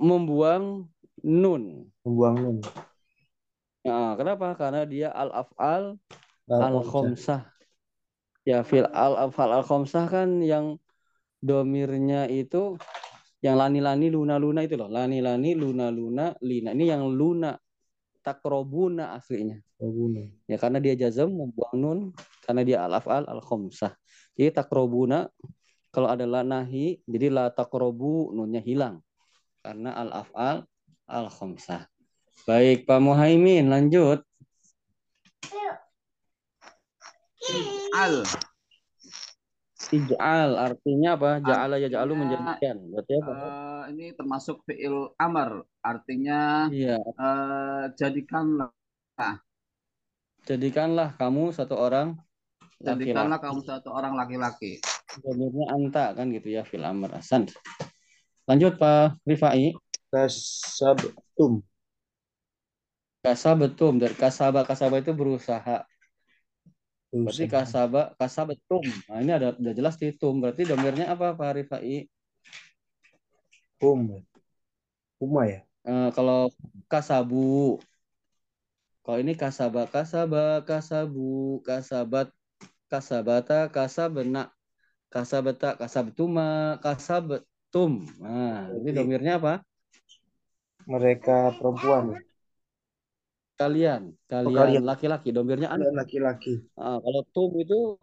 Membuang 0.00 0.88
nun. 1.20 1.92
Membuang 2.02 2.36
nun. 2.40 2.56
Nah, 3.84 4.16
kenapa? 4.16 4.56
Karena 4.56 4.88
dia 4.88 5.12
al-af'al 5.12 6.00
al-khamsah. 6.48 7.44
Ya, 8.48 8.64
fil 8.64 8.88
al-af'al 8.88 9.60
al-khamsah 9.60 10.08
kan 10.08 10.40
yang 10.40 10.80
domirnya 11.44 12.24
itu 12.32 12.80
yang 13.44 13.60
lani-lani 13.60 14.08
luna-luna 14.08 14.64
itu 14.64 14.80
loh. 14.80 14.88
Lani-lani 14.88 15.52
luna-luna 15.52 16.32
lina. 16.40 16.72
Ini 16.72 16.96
yang 16.96 17.12
luna 17.12 17.52
takrobuna 18.24 19.12
aslinya. 19.12 19.60
Robuna. 19.76 20.24
Ya 20.48 20.56
karena 20.56 20.80
dia 20.80 20.96
jazm 20.96 21.36
membuang 21.36 21.76
nun 21.76 21.98
karena 22.48 22.64
dia 22.64 22.78
al-af'al 22.88 23.28
al-khamsah. 23.28 23.92
Jadi 24.32 24.48
takrobuna 24.56 25.28
kalau 25.92 26.08
ada 26.08 26.24
la 26.24 26.40
nahi 26.40 27.04
jadi 27.04 27.28
la 27.28 27.44
takrobu 27.52 28.32
nunnya 28.32 28.64
hilang 28.64 29.04
karena 29.60 29.92
al-af'al 29.92 30.64
al-khamsah. 31.04 31.84
Baik 32.48 32.88
Pak 32.88 32.98
Muhaimin 33.04 33.68
lanjut. 33.68 34.24
Al. 37.94 38.24
Ij'al 39.92 40.50
artinya 40.56 41.18
apa? 41.18 41.30
Ja'ala 41.44 41.76
Artinya- 41.76 41.82
yaj'alu 41.84 42.12
menjadikan. 42.16 42.76
Berarti 42.88 43.12
apa? 43.20 43.32
Eh, 43.32 43.82
ini 43.92 44.06
termasuk 44.16 44.64
fi'il 44.64 45.12
amar. 45.20 45.60
Artinya 45.84 46.70
Iya, 46.72 46.96
eh, 47.00 47.82
jadikanlah 47.98 48.72
jadikanlah 50.44 51.16
kamu 51.16 51.52
satu 51.56 51.76
orang 51.76 52.16
jadikanlah 52.80 53.36
laki-laki. 53.40 53.44
kamu 53.48 53.60
satu 53.64 53.88
orang 53.92 54.12
laki-laki. 54.16 54.72
Domirnya 55.20 55.66
anta 55.72 56.04
kan 56.12 56.28
gitu 56.32 56.48
ya 56.52 56.64
fil 56.64 56.84
amr 56.84 57.16
Hasan. 57.16 57.48
Lanjut 58.44 58.76
Pak 58.76 59.24
Rifai. 59.24 59.72
Kasabtum. 60.12 61.64
Kasabetum 63.24 63.96
dari 63.96 64.12
kasaba 64.12 64.68
kasaba 64.68 65.00
itu 65.00 65.16
berusaha. 65.16 65.80
Berarti 67.14 67.46
kasaba 67.46 68.10
kasabetum. 68.18 68.82
Nah, 69.06 69.22
ini 69.22 69.30
ada 69.30 69.54
udah 69.54 69.74
jelas 69.74 69.94
di 69.94 70.10
tum. 70.10 70.42
Berarti 70.42 70.66
domirnya 70.66 71.14
apa 71.14 71.38
Pak 71.38 71.62
Rifai? 71.62 72.10
Hum. 73.78 74.18
Huma 75.22 75.46
ya. 75.46 75.62
Eh, 75.86 76.10
kalau 76.10 76.50
kasabu. 76.90 77.78
Kalau 79.06 79.18
ini 79.20 79.38
kasaba 79.38 79.86
kasaba 79.86 80.64
kasabu 80.66 81.62
kasabat 81.62 82.32
kasabata 82.90 83.70
kasabena 83.70 84.50
kasabeta 85.12 85.78
kasabtuma 85.78 86.82
kasabetum. 86.82 88.02
Nah, 88.18 88.74
ini 88.74 88.90
domirnya 88.90 89.38
apa? 89.38 89.62
Mereka 90.90 91.62
perempuan 91.62 92.16
ya. 92.16 92.18
Kalian, 93.54 94.18
kalian. 94.26 94.58
kalian 94.58 94.84
laki-laki. 94.84 95.30
Domirnya 95.30 95.70
an. 95.70 95.78
Kalian 95.78 95.94
laki-laki. 95.94 96.66
Ah, 96.74 96.98
kalau 96.98 97.22
tum 97.30 97.54
itu 97.54 97.94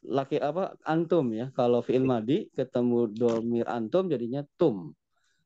laki 0.00 0.40
apa? 0.40 0.72
Antum 0.88 1.28
ya. 1.36 1.52
Kalau 1.52 1.84
fi'il 1.84 2.08
madi 2.08 2.48
ketemu 2.56 3.12
domir 3.12 3.68
antum 3.68 4.08
jadinya 4.08 4.40
tum. 4.56 4.96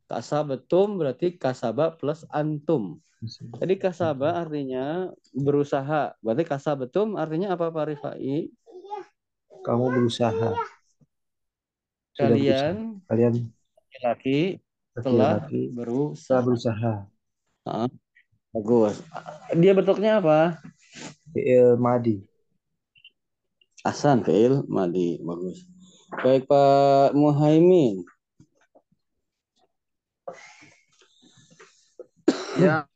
Kasabetum 0.06 1.02
berarti 1.02 1.34
kasaba 1.34 1.90
plus 1.98 2.22
antum. 2.30 3.02
Jadi 3.58 3.74
kasaba 3.82 4.46
artinya 4.46 5.10
berusaha. 5.34 6.14
Berarti 6.22 6.44
kasabetum 6.46 7.18
artinya 7.18 7.58
apa 7.58 7.74
Pak 7.74 7.84
Rifai? 7.90 8.54
Kamu 9.66 9.90
berusaha. 9.90 10.54
Sudah 12.14 12.38
berusaha. 12.38 12.70
kalian 12.70 12.76
Kalian 13.10 13.34
laki-laki 13.74 14.40
telah 14.94 15.42
laki-laki 15.42 15.62
telah 15.66 15.74
berusaha. 15.74 16.38
berusaha. 16.46 16.94
Ah, 17.66 17.90
bagus. 18.56 18.96
Dia 19.52 19.72
bentuknya 19.76 20.24
apa? 20.24 20.56
Fi'il 21.36 21.76
madi. 21.76 22.24
Hasan 23.84 24.24
fi'il 24.24 24.64
madi. 24.66 25.20
Bagus. 25.20 25.68
Baik 26.24 26.48
Pak 26.48 27.12
Muhaimin. 27.12 28.02
yang 32.56 32.88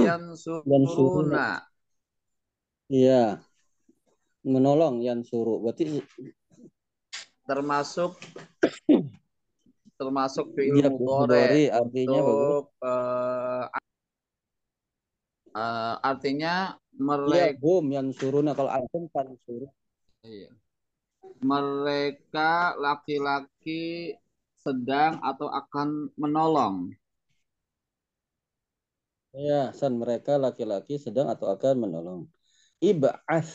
yang 0.00 0.22
suruna 0.88 1.60
Iya. 2.92 3.40
Menolong 4.42 5.00
yang 5.00 5.22
suruh. 5.22 5.62
Berarti 5.62 6.02
termasuk 7.46 8.18
termasuk 10.02 10.46
fi'il 10.54 10.74
dia 10.74 10.88
mudhari 10.90 11.06
mudhari 11.18 11.62
artinya 11.78 12.20
untuk 12.32 12.64
eh, 12.82 13.64
eh, 15.62 15.94
artinya 16.10 16.54
Iya, 17.30 17.54
mereka 17.54 17.62
hum 17.62 17.84
yang 17.96 18.08
suruh. 18.18 18.42
Nah, 18.46 18.54
kalau 18.58 18.70
antum 18.78 19.02
kan 19.14 19.26
suruh. 19.44 19.70
mereka 21.72 22.76
laki-laki 22.84 23.82
sedang 24.64 25.12
atau 25.30 25.48
akan 25.60 25.88
menolong 26.22 26.76
Ya, 29.32 29.72
san 29.72 29.96
mereka 29.96 30.36
laki-laki 30.36 31.00
sedang 31.00 31.32
atau 31.32 31.48
akan 31.48 31.74
menolong. 31.88 32.20
Ib'as 32.84 33.48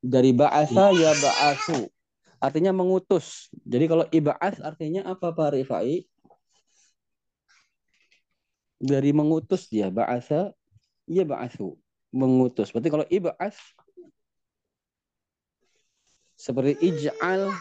dari 0.00 0.32
ba'asa 0.32 0.88
ya 0.96 1.12
ba'asu. 1.20 1.84
Artinya 2.40 2.72
mengutus. 2.72 3.52
Jadi 3.68 3.84
kalau 3.84 4.08
ib'as 4.08 4.56
artinya 4.64 5.04
apa 5.04 5.28
Pak 5.28 5.60
Rifai? 5.60 6.08
Dari 8.80 9.12
mengutus 9.12 9.68
dia 9.68 9.92
ba'asa 9.92 10.56
ya 11.04 11.28
ba'asu. 11.28 11.76
Mengutus. 12.10 12.72
Berarti 12.72 12.88
kalau 12.88 13.06
ib'as 13.12 13.54
seperti 16.40 16.80
ij'al 16.80 17.52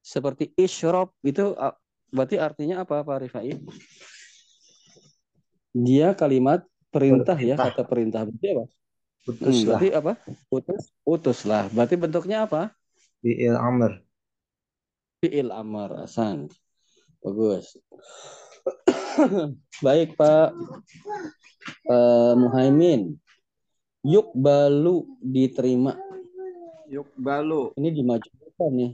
seperti 0.00 0.56
isyrob 0.56 1.12
itu 1.20 1.52
berarti 2.08 2.40
artinya 2.40 2.80
apa 2.80 3.04
Pak 3.04 3.18
Rifai? 3.28 3.60
Dia 5.76 6.16
kalimat 6.16 6.64
perintah, 6.88 7.36
ya, 7.36 7.60
kata 7.60 7.84
perintah. 7.84 8.24
Berarti 8.24 8.48
apa? 8.48 8.64
Hmm, 8.64 9.24
Putuslah. 9.24 9.64
berarti 9.66 9.88
apa? 9.90 10.12
Utus, 10.48 10.82
utuslah. 11.04 11.64
Berarti 11.72 11.94
bentuknya 12.00 12.48
apa? 12.48 12.72
Fi'il 13.24 13.56
amr. 13.56 14.04
Fi'il 15.24 15.48
amar, 15.48 16.04
asan. 16.04 16.52
Bagus. 17.24 17.80
Baik, 19.84 20.12
Pak 20.12 20.52
eh, 21.88 22.32
Muhaimin. 22.36 23.16
Yuk 24.04 24.36
balu 24.36 25.08
diterima. 25.24 25.96
yuk 26.92 27.08
balu 27.16 27.72
Ini 27.80 27.96
dimajukan 27.96 28.70
nih. 28.76 28.92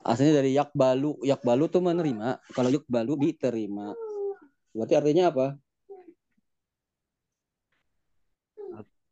Aslinya 0.00 0.40
dari 0.40 0.56
yak 0.56 0.72
balu. 0.72 1.20
Yak 1.20 1.44
balu 1.44 1.68
tuh 1.68 1.84
menerima. 1.84 2.40
Kalau 2.56 2.72
yuk 2.72 2.88
balu 2.88 3.20
diterima. 3.20 3.92
Berarti 4.72 4.96
artinya 4.96 5.28
apa? 5.28 5.46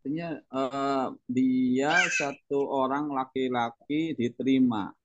Artinya 0.08 0.40
eh, 0.40 1.06
dia 1.28 1.92
satu 2.08 2.64
orang 2.64 3.12
laki-laki 3.12 4.16
diterima 4.16 4.96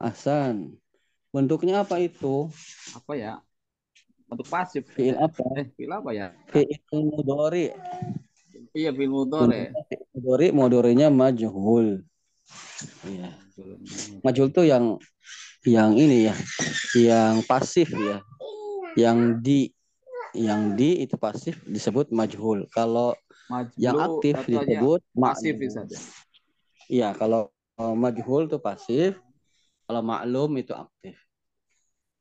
Asan. 0.00 0.80
Bentuknya 1.28 1.84
apa 1.84 2.00
itu? 2.00 2.48
apa 2.96 3.12
ya 3.12 3.32
untuk 4.24 4.48
pasif 4.48 4.88
Fi'il 4.88 5.12
apa? 5.20 5.36
eh 5.60 5.68
fi'il 5.76 5.92
apa 5.92 6.10
ya 6.16 6.32
Fi'il 6.48 6.80
mudhari. 7.12 7.76
iya 8.72 8.88
fi'il 8.88 9.12
mudhari 9.12 9.68
Mudhari, 10.16 10.48
mudharinya 10.48 11.12
majhul. 11.12 12.00
Iya. 13.04 13.36
Majhul 14.24 14.48
tuh 14.48 14.64
yang 14.64 14.96
yang 15.68 15.92
ini 15.92 16.32
ya, 16.32 16.34
yang 16.96 17.44
pasif 17.44 17.92
ya. 17.92 18.24
Yang 18.96 19.18
di 19.44 19.60
yang 20.32 20.72
di 20.72 21.04
itu 21.04 21.20
pasif 21.20 21.60
disebut 21.68 22.08
majhul. 22.14 22.64
Kalau 22.72 23.12
Majlu 23.44 23.76
yang 23.76 23.96
aktif 24.00 24.34
disebut 24.48 25.00
pasif 25.12 25.54
saja 25.68 25.98
Iya, 26.88 27.16
kalau 27.16 27.48
kalau 27.74 27.98
majhul 27.98 28.46
itu 28.46 28.58
pasif, 28.62 29.18
kalau 29.88 30.02
maklum 30.04 30.52
itu 30.62 30.70
aktif. 30.76 31.18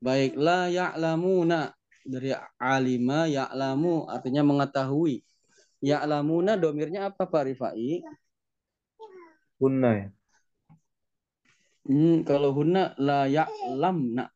Baiklah 0.01 0.67
ya'lamuna 0.73 1.71
dari 2.03 2.33
alima 2.57 3.29
ya'lamu 3.29 4.09
artinya 4.09 4.41
mengetahui. 4.41 5.21
Ya'lamuna 5.83 6.57
domirnya 6.57 7.11
apa 7.11 7.29
Pak 7.29 7.43
Rifai? 7.53 8.01
Hunna 9.61 9.91
ya. 9.93 10.07
Hmm, 11.85 12.23
kalau 12.25 12.55
hunna 12.55 12.97
la 12.97 13.29
ya'lamna. 13.29 14.31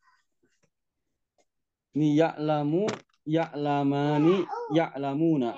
Ini 1.98 2.08
ya'lamu, 2.14 2.86
ya'lamani, 3.26 4.46
ya'lamuna. 4.76 5.58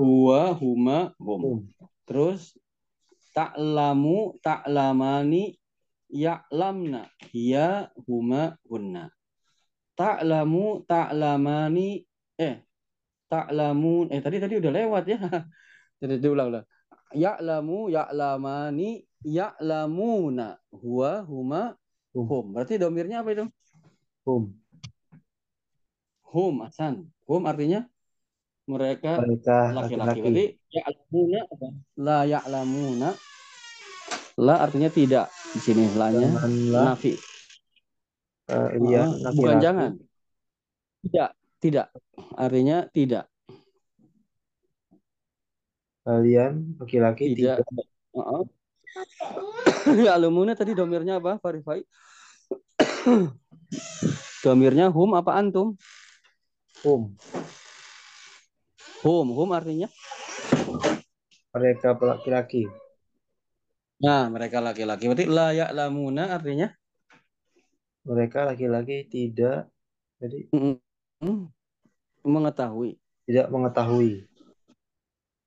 Huwa, 0.00 0.56
huma, 0.56 1.12
hum. 1.20 1.68
Terus 2.08 2.56
ta'lamu, 3.36 4.40
ta'lamani, 4.40 5.60
ya'lamna. 6.08 7.04
Hiya, 7.28 7.92
huma, 8.08 8.56
hunna. 8.64 9.12
Ta'lamu, 9.92 10.88
ta'lamani, 10.88 12.08
eh, 12.40 12.64
ta'lamun, 13.28 14.08
eh 14.08 14.24
tadi 14.24 14.40
tadi 14.40 14.56
udah 14.56 14.72
lewat 14.72 15.04
ya. 15.04 15.20
Jadi 16.00 16.16
diulang 16.16 16.48
ulang. 16.48 16.66
Ya'lamu, 17.12 17.92
ya'lamani, 17.92 19.04
ya'lamuna. 19.20 20.56
Huwa, 20.72 21.28
huma, 21.28 21.76
Hum. 22.10 22.26
hum. 22.26 22.44
Berarti 22.56 22.74
domirnya 22.80 23.22
apa 23.22 23.30
itu? 23.36 23.46
Hum. 24.26 24.50
Hum, 26.30 26.54
Hasan. 26.64 27.06
Hum 27.28 27.46
artinya 27.46 27.86
mereka 28.70 29.18
laki-laki. 29.74 30.20
Berarti 30.22 30.44
ya'lamuna 30.70 31.40
apa? 31.50 31.66
La 31.98 32.18
ya'lamuna. 32.24 33.10
La 34.38 34.54
artinya 34.62 34.88
tidak. 34.88 35.26
Di 35.50 35.60
sini 35.60 35.90
la-nya 35.98 36.30
Janganlah 36.30 36.84
nafi. 36.94 37.12
kalian 38.46 39.08
Ah, 39.26 39.32
bukan 39.34 39.58
jangan. 39.58 39.90
Tidak, 41.02 41.30
tidak. 41.58 41.86
Artinya 42.38 42.86
tidak. 42.94 43.30
kalian 46.00 46.74
laki-laki 46.80 47.36
Tidak. 47.36 47.62
tidak. 47.62 47.86
Ya'lamuna 50.06 50.58
tadi 50.58 50.74
domirnya 50.74 51.22
apa, 51.22 51.38
Pak 51.38 51.50
Rifai? 51.60 51.80
domirnya 54.44 54.90
hum 54.90 55.14
apa 55.14 55.38
antum? 55.38 55.78
hum. 56.82 57.12
Hum, 59.00 59.32
hum 59.32 59.50
artinya? 59.56 59.88
Mereka 61.56 61.96
laki-laki. 61.98 62.68
Nah, 64.00 64.28
mereka 64.32 64.60
laki-laki. 64.60 65.08
Berarti 65.08 65.26
la 65.28 65.52
ya'lamuna 65.52 66.36
artinya? 66.36 66.68
Mereka 68.04 68.48
laki-laki 68.48 69.04
tidak 69.08 69.68
jadi 70.20 70.48
Mm-mm. 70.52 71.48
mengetahui. 72.24 72.96
tidak 73.28 73.46
mengetahui. 73.52 74.24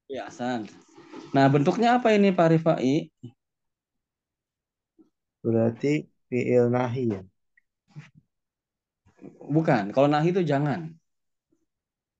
Ya, 0.10 0.30
Hasan. 0.30 0.70
Nah, 1.34 1.46
bentuknya 1.50 1.98
apa 1.98 2.14
ini 2.14 2.30
Pak 2.34 2.48
Rifai? 2.54 3.10
Berarti 5.44 6.08
fi'il 6.30 6.70
nahi 6.74 7.04
ya. 7.14 7.22
Bukan. 9.50 9.94
Kalau 9.94 10.08
nahi 10.10 10.30
itu 10.34 10.42
jangan. 10.42 10.94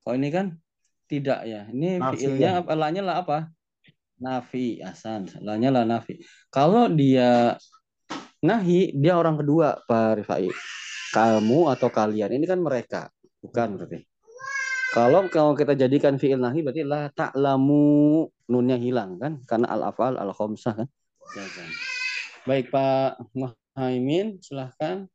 Kalau 0.04 0.16
ini 0.20 0.30
kan 0.34 0.63
tidak 1.08 1.46
ya. 1.46 1.68
Ini 1.70 2.00
Nafi 2.00 2.16
fiilnya 2.18 2.50
ya. 2.50 2.60
apa? 2.64 2.72
Lanya 2.74 3.02
lah 3.04 3.16
apa? 3.24 3.38
Nafi, 4.20 4.80
Hasan. 4.80 5.28
Lanya 5.44 5.70
lah 5.74 5.84
nafi. 5.84 6.22
Kalau 6.48 6.88
dia 6.88 7.60
nahi, 8.40 8.96
dia 8.96 9.20
orang 9.20 9.40
kedua 9.40 9.84
Pak 9.84 10.24
Rifai. 10.24 10.48
Kamu 11.14 11.70
atau 11.70 11.90
kalian. 11.92 12.32
Ini 12.34 12.46
kan 12.48 12.60
mereka. 12.64 13.02
Bukan 13.44 13.78
berarti. 13.78 14.00
Kalau 14.94 15.26
kalau 15.26 15.58
kita 15.58 15.74
jadikan 15.74 16.22
fiil 16.22 16.38
nahi 16.38 16.62
berarti 16.62 16.86
la 16.86 17.10
ta'lamu 17.10 18.30
nunnya 18.46 18.78
hilang 18.78 19.18
kan? 19.18 19.42
Karena 19.50 19.74
al-afal 19.74 20.22
al-khamsah 20.22 20.86
kan? 20.86 20.88
Jangan. 21.34 21.70
Baik 22.46 22.70
Pak 22.70 23.18
Muhaimin, 23.34 24.38
silahkan. 24.44 25.10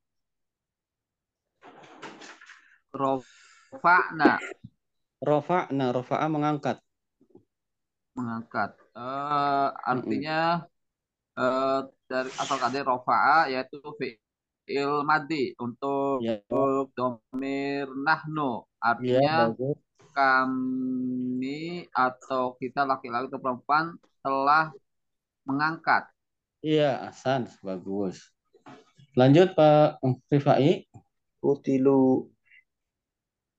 rofa'na 2.88 4.40
Rofa'na, 5.26 5.92
rofa'a 5.96 6.26
mengangkat. 6.28 6.78
mengangkat 8.16 8.70
Eh, 8.98 9.68
artinya 9.92 10.38
eh, 11.38 11.80
dari 12.10 12.30
asalkan 12.42 12.70
dari 12.74 12.84
rofa'a 12.92 13.38
yaitu 13.52 13.78
fi'il 14.00 14.92
madi 15.10 15.54
untuk 15.64 16.18
Ya, 16.18 16.42
domir 16.96 17.86
nahnu 18.06 18.66
ya 19.00 19.20
artinya 19.20 19.34
bagus. 19.36 19.78
kami 20.16 21.86
atau 21.94 22.44
kita 22.60 22.82
laki-laki 22.90 23.26
atau 23.30 23.40
perempuan 23.44 23.84
telah 24.24 24.64
mengangkat 25.48 26.02
Iya, 26.66 26.88
Hasan, 27.06 27.42
bagus. 27.66 28.16
Lanjut 29.18 29.48
Pak 29.58 30.00
Rifai. 30.32 30.86
Kutilu 31.42 32.30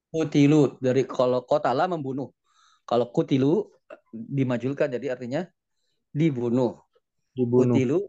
Kutilu 0.10 0.82
dari 0.82 1.06
kalau 1.06 1.46
kotala 1.46 1.86
membunuh. 1.86 2.34
Kalau 2.90 3.14
kutilu 3.14 3.70
dimajulkan 4.10 4.90
jadi 4.90 5.14
artinya 5.14 5.46
dibunuh. 6.10 6.82
dibunuh. 7.38 7.78
Kutilu. 7.78 8.00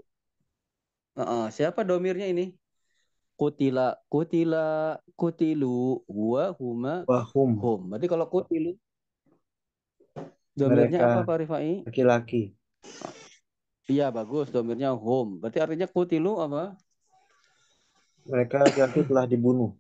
Heeh, 1.21 1.45
siapa 1.53 1.85
domirnya 1.85 2.25
ini? 2.25 2.57
Kutila, 3.37 3.97
kutila, 4.09 5.01
kutilu, 5.17 6.05
huwa, 6.05 6.53
huma, 6.57 7.09
Wahum 7.09 7.57
hum. 7.57 7.81
Berarti 7.89 8.07
kalau 8.09 8.29
kutilu 8.29 8.77
domirnya 10.53 11.01
Mereka. 11.01 11.13
apa 11.17 11.21
Pak 11.25 11.37
Rifai? 11.41 11.73
laki-laki. 11.89 12.53
Iya, 13.89 14.13
bagus. 14.13 14.53
Domirnya 14.53 14.93
hum. 14.93 15.41
Berarti 15.41 15.59
artinya 15.61 15.89
kutilu 15.89 16.37
apa? 16.37 16.77
Mereka 18.29 18.61
laki-laki 18.61 19.01
telah 19.09 19.25
dibunuh. 19.25 19.80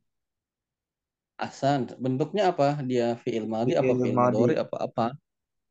Hasan. 1.40 1.96
Bentuknya 1.96 2.53
apa? 2.53 2.76
Dia 2.85 3.16
fi'il 3.16 3.48
madhi 3.48 3.72
apa 3.72 3.88
Fi'il 3.88 3.98
fi'il 4.05 4.16
madhi. 4.16 4.37
mudhari 4.37 4.57
apa 4.61 4.76
apa? 4.85 5.07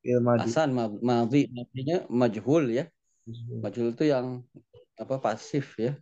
Ilmadi. 0.01 0.39
Hasan 0.49 0.69
ma- 0.73 0.99
madhi 1.01 1.45
artinya 1.53 1.97
majhul 2.09 2.65
ya. 2.73 2.85
Majhul 3.61 3.93
itu 3.93 4.09
yang 4.09 4.41
apa 4.97 5.15
pasif 5.21 5.77
ya. 5.77 5.93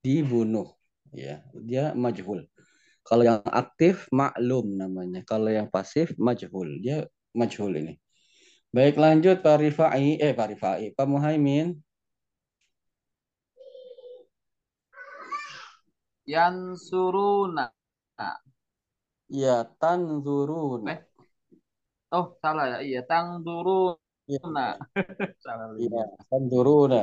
Dibunuh 0.00 0.72
ya. 1.12 1.44
Dia 1.52 1.92
majhul. 1.92 2.48
Kalau 3.04 3.22
yang 3.24 3.44
aktif 3.44 4.08
maklum 4.08 4.72
namanya. 4.80 5.20
Kalau 5.28 5.52
yang 5.52 5.68
pasif 5.68 6.16
majhul. 6.16 6.80
Dia 6.80 7.04
majhul 7.36 7.76
ini. 7.76 7.94
Baik 8.72 8.96
lanjut 8.96 9.44
Pak 9.44 9.60
Rifai. 9.60 10.16
Eh 10.16 10.32
Pak 10.32 10.56
Rifai. 10.56 10.96
Pak 10.96 11.06
Muhaimin. 11.08 11.76
yansuruna 16.28 17.72
Ya 19.28 19.56
tanzuruna. 19.80 20.92
Eh, 20.92 20.98
oh 22.16 22.26
salah 22.42 22.64
ya 22.72 22.76
iya 22.86 23.00
tangduruna 23.10 23.96
Ya, 24.28 24.38
salah 25.44 25.68
ya 25.92 25.98
lihat 25.98 26.08
tanzuruna. 26.30 26.96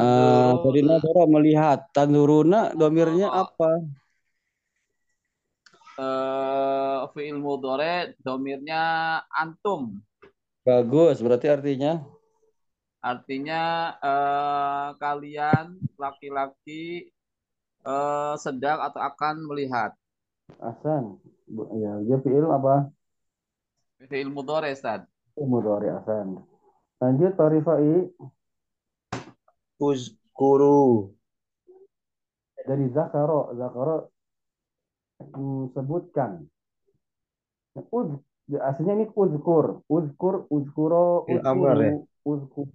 Eh, 0.00 0.50
tangduruna 0.54 0.54
dari 0.64 0.80
nadara 0.88 1.22
melihat. 1.34 1.78
Tanzuruna 1.94 2.58
domirnya 2.80 3.26
Oh. 3.32 3.44
apa? 3.44 3.66
eh 6.04 7.00
fi'il 7.12 7.36
mudhari 7.44 7.94
domirnya 8.26 8.82
antum 9.42 9.82
Bagus. 10.66 11.16
Berarti 11.24 11.46
artinya 11.56 11.92
artinya 13.10 13.62
eh, 14.10 14.88
kalian 15.02 15.66
laki-laki 16.02 16.84
eh, 17.92 18.34
sedang 18.44 18.78
atau 18.86 19.00
akan 19.10 19.34
melihat 19.48 19.90
Hasan. 20.58 21.22
Bu- 21.46 21.70
Ya, 21.78 21.92
dia 22.02 22.18
fi'il 22.18 22.46
apa? 22.46 22.90
fi'il 24.08 24.32
mudhari 24.32 24.72
Ustaz 24.74 25.04
Mudhari 25.36 25.92
Hasan. 25.92 26.40
Lanjut 27.00 27.32
Pak 27.38 27.48
Rifai. 27.52 28.10
Uzkuru 29.80 31.12
Dari 32.60 32.86
Zakaro. 32.92 33.56
Zakaro 33.56 33.96
hmm, 35.20 35.72
sebutkan. 35.72 36.44
Uz, 37.88 38.08
aslinya 38.50 38.94
ini 39.00 39.06
uzkur. 39.14 39.80
Uzkur, 39.88 40.50
uzkuro, 40.50 41.24
ya? 41.24 41.40
uzkuru, 41.40 41.94
uzkur. 42.26 42.66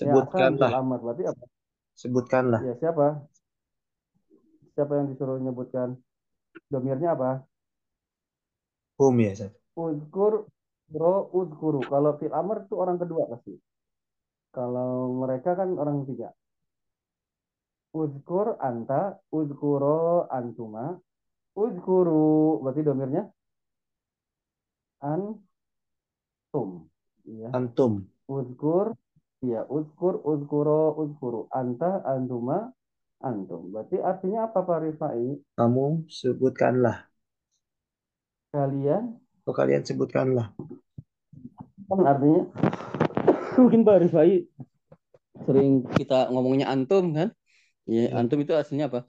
Ya, 0.00 0.12
Hasan, 0.16 0.56
sebutkanlah 0.56 0.70
amr. 0.80 0.98
Berarti 1.00 1.24
apa? 1.28 1.44
sebutkanlah 1.96 2.60
Ya, 2.60 2.74
siapa? 2.76 3.24
Siapa 4.76 4.92
yang 4.92 5.08
disuruh 5.12 5.40
menyebutkan? 5.40 5.96
Domirnya 6.72 7.14
apa? 7.14 7.30
hum 8.96 9.20
ya 9.20 9.32
Ustaz. 9.36 9.52
Uzkur, 9.76 10.48
bro, 10.88 11.28
uzkuru. 11.36 11.84
Kalau 11.84 12.16
fil 12.16 12.32
amr 12.32 12.64
itu 12.64 12.74
orang 12.80 12.96
kedua 12.96 13.28
pasti. 13.28 13.54
Kalau 14.56 15.12
mereka 15.20 15.52
kan 15.52 15.76
orang 15.76 16.08
ketiga. 16.08 16.32
Uzkur 17.92 18.56
anta, 18.60 19.20
uzkuro 19.28 20.24
antuma, 20.32 20.96
uzkuru. 21.52 22.60
Berarti 22.64 22.80
domirnya 22.84 23.28
antum. 25.04 26.88
Iya. 27.28 27.52
antum 27.52 28.08
Uzkur, 28.26 28.96
iya. 29.44 29.62
Uzkur, 29.68 30.24
uzkuro, 30.24 30.96
uzkuru. 30.98 31.46
Anta, 31.52 32.00
antuma, 32.02 32.74
antum. 33.20 33.72
Berarti 33.72 33.96
artinya 34.00 34.48
apa 34.48 34.60
Pak 34.64 34.78
Rifai? 34.84 35.40
kamu 35.56 36.08
sebutkanlah. 36.08 37.08
Kalian? 38.52 39.16
Atau 39.44 39.52
kalian 39.52 39.82
sebutkanlah. 39.84 40.52
Kan 41.86 42.00
artinya? 42.02 42.42
Mungkin 43.60 43.80
Pak 43.86 43.98
Rifai 44.08 44.44
sering 45.46 45.84
kita 45.94 46.32
ngomongnya 46.32 46.72
antum 46.72 47.12
kan? 47.12 47.30
Ya 47.86 48.10
antum 48.18 48.42
itu 48.42 48.52
aslinya 48.56 48.90
apa? 48.90 49.06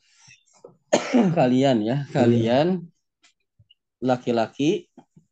Kalian 1.39 1.83
ya 1.83 2.05
kalian 2.13 2.85
laki-laki 4.03 4.87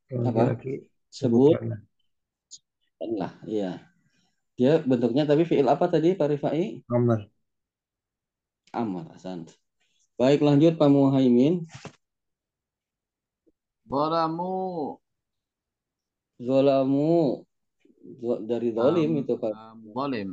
laki-laki. 0.10 0.90
Sebut. 1.12 1.56
Sebutkanlah. 1.56 1.80
Lah 3.06 3.34
iya. 3.46 3.72
Dia 4.56 4.80
bentuknya 4.80 5.28
tapi 5.28 5.44
fiil 5.44 5.68
apa 5.68 5.86
tadi 5.92 6.16
Pak 6.16 6.28
Rifai? 6.32 6.82
Amr 6.88 7.35
amar 8.76 9.08
Hasan. 9.16 9.48
Baik 10.20 10.40
lanjut 10.44 10.76
Pak 10.80 10.90
Muhaimin 10.92 11.68
zolamu. 16.40 17.44
Zo- 18.22 18.42
dari 18.46 18.70
zolim 18.70 19.18
um, 19.18 19.22
itu 19.26 19.34
Pak. 19.34 19.54
Um, 19.54 19.78
zalim. 19.98 20.30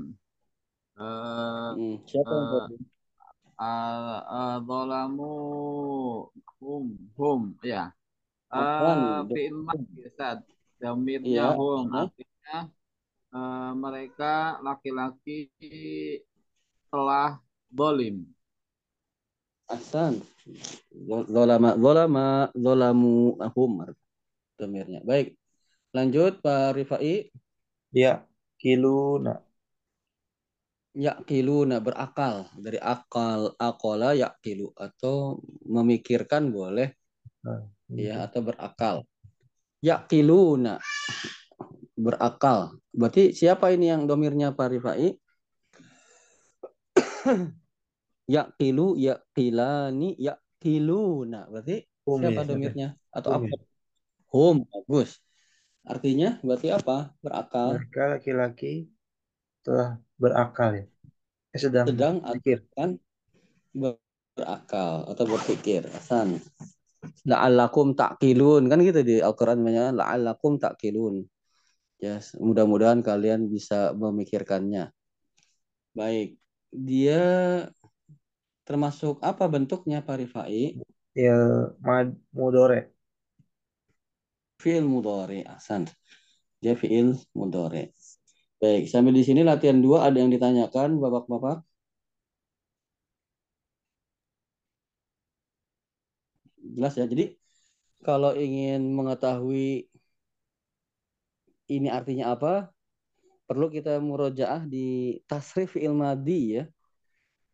Eh, 0.92 1.70
Hmm, 1.72 1.96
siapa 2.04 2.28
yang 2.36 2.44
eh, 2.44 2.50
zolim? 2.52 2.80
al- 3.56 4.24
eh, 4.28 4.58
zalamu 4.68 5.32
hum 6.60 6.86
hum 7.16 7.40
ya. 7.64 7.90
Hasan 8.52 8.98
Eh, 9.00 9.20
fi'il 9.32 9.56
Ustaz. 10.04 10.38
Damirnya 10.76 11.48
iya 11.48 11.56
hum 11.56 11.88
artinya 11.88 12.58
eh, 13.32 13.72
mereka 13.72 14.60
laki-laki 14.60 15.48
telah 16.92 17.40
zalim. 17.72 18.28
Hasan. 19.66 20.20
Zolama 21.28 21.74
zolama 21.78 22.26
zolamu 22.52 23.40
ahum 23.40 23.88
domirnya. 24.60 25.00
Baik 25.02 25.34
lanjut 25.96 26.44
Pak 26.44 26.76
Rifai. 26.76 27.32
Ya 27.92 28.24
kiluna 28.60 29.44
Yakiluna 30.92 31.80
berakal. 31.80 32.52
Dari 32.60 32.76
akal 32.76 33.56
akola 33.56 34.12
yakilu 34.12 34.76
atau 34.76 35.40
memikirkan 35.64 36.52
boleh. 36.52 36.92
Nah, 37.48 37.64
ya 37.88 38.28
atau 38.28 38.44
berakal. 38.44 38.96
Yakiluna 39.80 40.76
berakal. 41.96 42.76
Berarti 42.92 43.32
siapa 43.32 43.72
ini 43.72 43.88
yang 43.88 44.04
domirnya 44.04 44.52
Pak 44.52 44.68
Rifai 44.68 45.16
yakilu 48.32 48.96
yakilani 48.96 50.16
yakiluna 50.16 51.52
berarti 51.52 51.84
hum 52.08 52.18
ya 52.24 52.32
siapa 52.32 52.40
ya? 52.40 52.48
domirnya 52.48 52.88
atau 53.12 53.30
hum 53.36 53.44
apa? 53.44 53.46
ya. 53.52 53.60
Hum 54.32 54.56
bagus. 54.64 55.20
Artinya 55.82 56.38
berarti 56.40 56.68
apa? 56.72 57.12
Berakal. 57.20 57.76
Mereka 57.76 58.02
laki-laki 58.16 58.72
telah 59.60 59.98
berakal 60.16 60.70
ya. 60.78 60.84
Eh, 61.52 61.60
sedang 61.60 61.86
sedang 61.90 62.14
berpikir. 62.24 62.64
akan 62.72 62.90
berakal 63.74 64.92
atau 65.12 65.24
berpikir. 65.26 65.82
Hasan. 65.90 66.40
La'allakum 67.26 67.98
ta'qilun. 67.98 68.70
Kan 68.70 68.78
gitu 68.86 69.02
di 69.02 69.18
Al-Qur'an 69.18 69.58
namanya 69.58 69.90
la'allakum 69.92 70.56
ta'qilun. 70.56 71.26
Ya 71.98 72.22
mudah-mudahan 72.38 73.02
kalian 73.02 73.50
bisa 73.50 73.90
memikirkannya. 73.92 74.90
Baik 75.92 76.40
dia 76.72 77.20
termasuk 78.66 79.18
apa 79.20 79.44
bentuknya 79.50 79.98
Pak 80.06 80.16
Rifai? 80.22 80.80
Ya 81.12 81.36
mad 81.84 82.16
mudore. 82.32 82.92
Fi'il 84.62 84.86
mudhari 84.86 85.42
Hasan 85.42 85.90
dia 86.62 86.78
fi'il 86.78 87.18
mudhari 87.34 87.90
Baik, 88.62 88.86
sampai 88.86 89.10
di 89.18 89.22
sini 89.26 89.42
latihan 89.42 89.82
dua 89.82 90.06
ada 90.06 90.22
yang 90.22 90.30
ditanyakan, 90.30 91.02
Bapak-bapak? 91.02 91.66
Jelas 96.62 96.94
ya. 96.94 97.10
Jadi 97.10 97.34
kalau 98.06 98.30
ingin 98.38 98.86
mengetahui 98.94 99.90
ini 101.74 101.88
artinya 101.90 102.38
apa, 102.38 102.70
perlu 103.50 103.66
kita 103.66 103.98
murojaah 103.98 104.62
di 104.62 105.18
tasrif 105.26 105.74
ilmadi 105.74 106.62
ya 106.62 106.64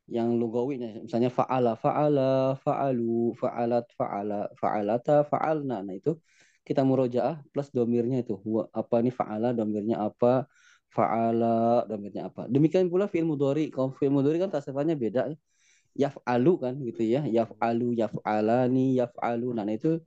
yang 0.08 0.40
lugawinya 0.40 1.04
misalnya 1.04 1.28
fa'ala 1.28 1.76
fa'ala 1.76 2.56
fa'alu 2.64 3.36
fa'alat 3.36 3.86
fa'ala 3.92 4.48
fa'alata 4.56 5.28
fa'alna. 5.28 5.84
Nah 5.84 5.94
itu 5.94 6.16
kita 6.64 6.80
murojaah 6.80 7.44
plus 7.52 7.68
domirnya 7.68 8.24
itu. 8.24 8.40
Apa 8.72 9.04
nih 9.04 9.12
fa'ala 9.12 9.52
domirnya 9.52 10.00
apa 10.00 10.48
fa'ala 10.88 11.84
domirnya 11.84 12.32
apa. 12.32 12.48
Demikian 12.48 12.88
pula 12.88 13.04
fi'il 13.04 13.28
mudhari. 13.28 13.68
Kalau 13.68 13.92
fi'il 13.92 14.08
mudhari 14.08 14.40
kan 14.40 14.48
tasrifannya 14.48 14.96
beda 14.96 15.28
ya. 15.28 15.38
Yaf'alu 16.08 16.52
kan 16.56 16.74
gitu 16.80 17.04
ya. 17.04 17.28
Yaf'alu 17.28 17.92
yaf'alani 18.00 18.96
yaf'alu. 18.96 19.52
Nah 19.52 19.68
itu 19.68 20.00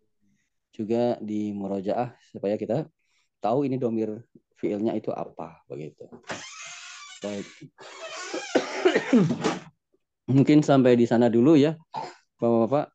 juga 0.73 1.21
di 1.21 1.53
murojaah 1.53 2.17
supaya 2.33 2.57
kita 2.57 2.89
tahu 3.37 3.69
ini 3.69 3.77
domir 3.77 4.17
fiilnya 4.57 4.97
itu 4.97 5.13
apa 5.13 5.61
begitu. 5.69 6.09
Baik 7.21 7.45
Mungkin 10.29 10.61
sampai 10.61 10.93
di 10.93 11.09
sana 11.09 11.31
dulu 11.31 11.57
ya, 11.57 11.73
Bapak-Bapak. 12.37 12.93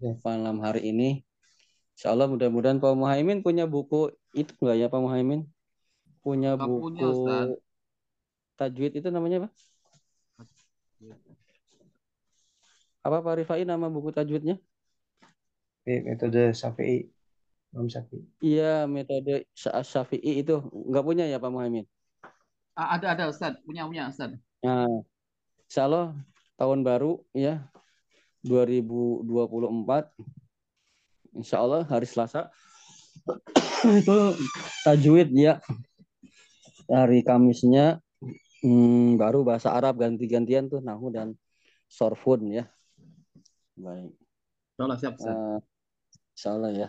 Ya. 0.00 0.12
Malam 0.24 0.60
hari 0.60 0.88
ini. 0.92 1.24
Insya 1.96 2.12
Allah 2.12 2.28
mudah-mudahan 2.28 2.76
Pak 2.76 2.92
Muhaimin 2.92 3.40
punya 3.40 3.64
buku 3.64 4.12
itu 4.36 4.52
enggak 4.60 4.76
ya 4.76 4.86
Pak 4.92 5.00
Muhaimin? 5.00 5.48
Punya 6.20 6.60
Gak 6.60 6.68
buku 6.68 6.92
punya, 6.92 7.08
tajwid 8.60 8.92
itu 9.00 9.08
namanya 9.08 9.46
apa? 9.46 9.48
Apa 13.00 13.16
Pak 13.24 13.34
Rifai 13.40 13.64
nama 13.64 13.88
buku 13.88 14.12
tajwidnya? 14.12 14.60
Metode 15.86 16.52
Syafi'i. 16.52 17.08
Imam 17.72 17.88
Syafi'i. 17.88 18.26
Iya, 18.44 18.84
metode 18.84 19.48
Syafi'i 19.56 20.44
itu 20.44 20.60
enggak 20.68 21.04
punya 21.06 21.24
ya 21.24 21.40
Pak 21.40 21.48
Muhaimin? 21.48 21.88
Ada 22.76 23.16
ada 23.16 23.24
Ustaz, 23.32 23.56
punya 23.64 23.88
punya 23.88 24.12
Ustaz. 24.12 24.36
Nah, 24.60 25.00
Insya 25.64 25.88
Allah 25.88 26.12
tahun 26.56 26.82
baru 26.84 27.20
ya 27.36 27.68
2024 28.44 29.26
Insya 31.36 31.60
Allah 31.60 31.84
hari 31.84 32.08
Selasa. 32.08 32.48
Itu 34.00 34.32
tajwid 34.88 35.36
ya 35.36 35.60
hari 36.88 37.20
Kamisnya. 37.20 38.00
Hmm, 38.64 39.20
baru 39.20 39.44
bahasa 39.44 39.76
Arab 39.76 40.00
ganti-gantian 40.00 40.72
tuh 40.72 40.80
nahu 40.80 41.12
dan 41.12 41.36
sorfun 41.86 42.48
ya. 42.48 42.64
Baik. 43.76 44.16
Insya 44.80 44.96
siap 44.96 45.14
uh, 45.20 45.60
Insya 46.32 46.48
Allah 46.56 46.72
ya. 46.72 46.88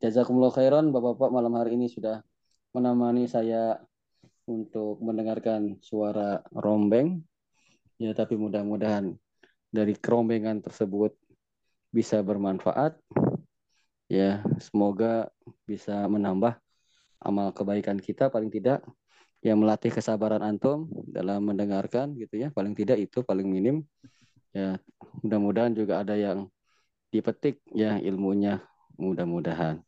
Jazakumullah 0.00 0.54
khairan 0.54 0.94
Bapak-Bapak 0.94 1.30
malam 1.34 1.52
hari 1.58 1.76
ini 1.76 1.90
sudah 1.90 2.22
menemani 2.72 3.26
saya 3.26 3.76
untuk 4.48 5.02
mendengarkan 5.02 5.76
suara 5.84 6.40
rombeng 6.54 7.20
Ya, 8.00 8.16
tapi 8.16 8.32
mudah-mudahan 8.32 9.12
dari 9.68 9.92
kerombengan 9.92 10.64
tersebut 10.64 11.12
bisa 11.92 12.24
bermanfaat. 12.24 12.96
Ya, 14.08 14.40
semoga 14.56 15.28
bisa 15.68 16.08
menambah 16.08 16.56
amal 17.20 17.52
kebaikan 17.52 18.00
kita 18.00 18.32
paling 18.32 18.48
tidak 18.48 18.80
yang 19.44 19.60
melatih 19.60 19.92
kesabaran 19.92 20.40
antum 20.40 20.88
dalam 21.12 21.44
mendengarkan 21.44 22.16
gitu 22.16 22.40
ya. 22.40 22.48
Paling 22.48 22.72
tidak 22.72 22.96
itu 23.04 23.20
paling 23.20 23.44
minim. 23.44 23.84
Ya, 24.56 24.80
mudah-mudahan 25.20 25.76
juga 25.76 26.00
ada 26.00 26.16
yang 26.16 26.48
dipetik 27.12 27.60
ya 27.68 28.00
ilmunya 28.00 28.64
mudah-mudahan. 28.96 29.84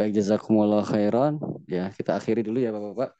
Baik 0.00 0.16
jazakumullah 0.16 0.80
khairan. 0.80 1.36
Ya, 1.68 1.92
kita 1.92 2.16
akhiri 2.16 2.40
dulu 2.40 2.56
ya 2.56 2.72
Bapak-bapak. 2.72 3.19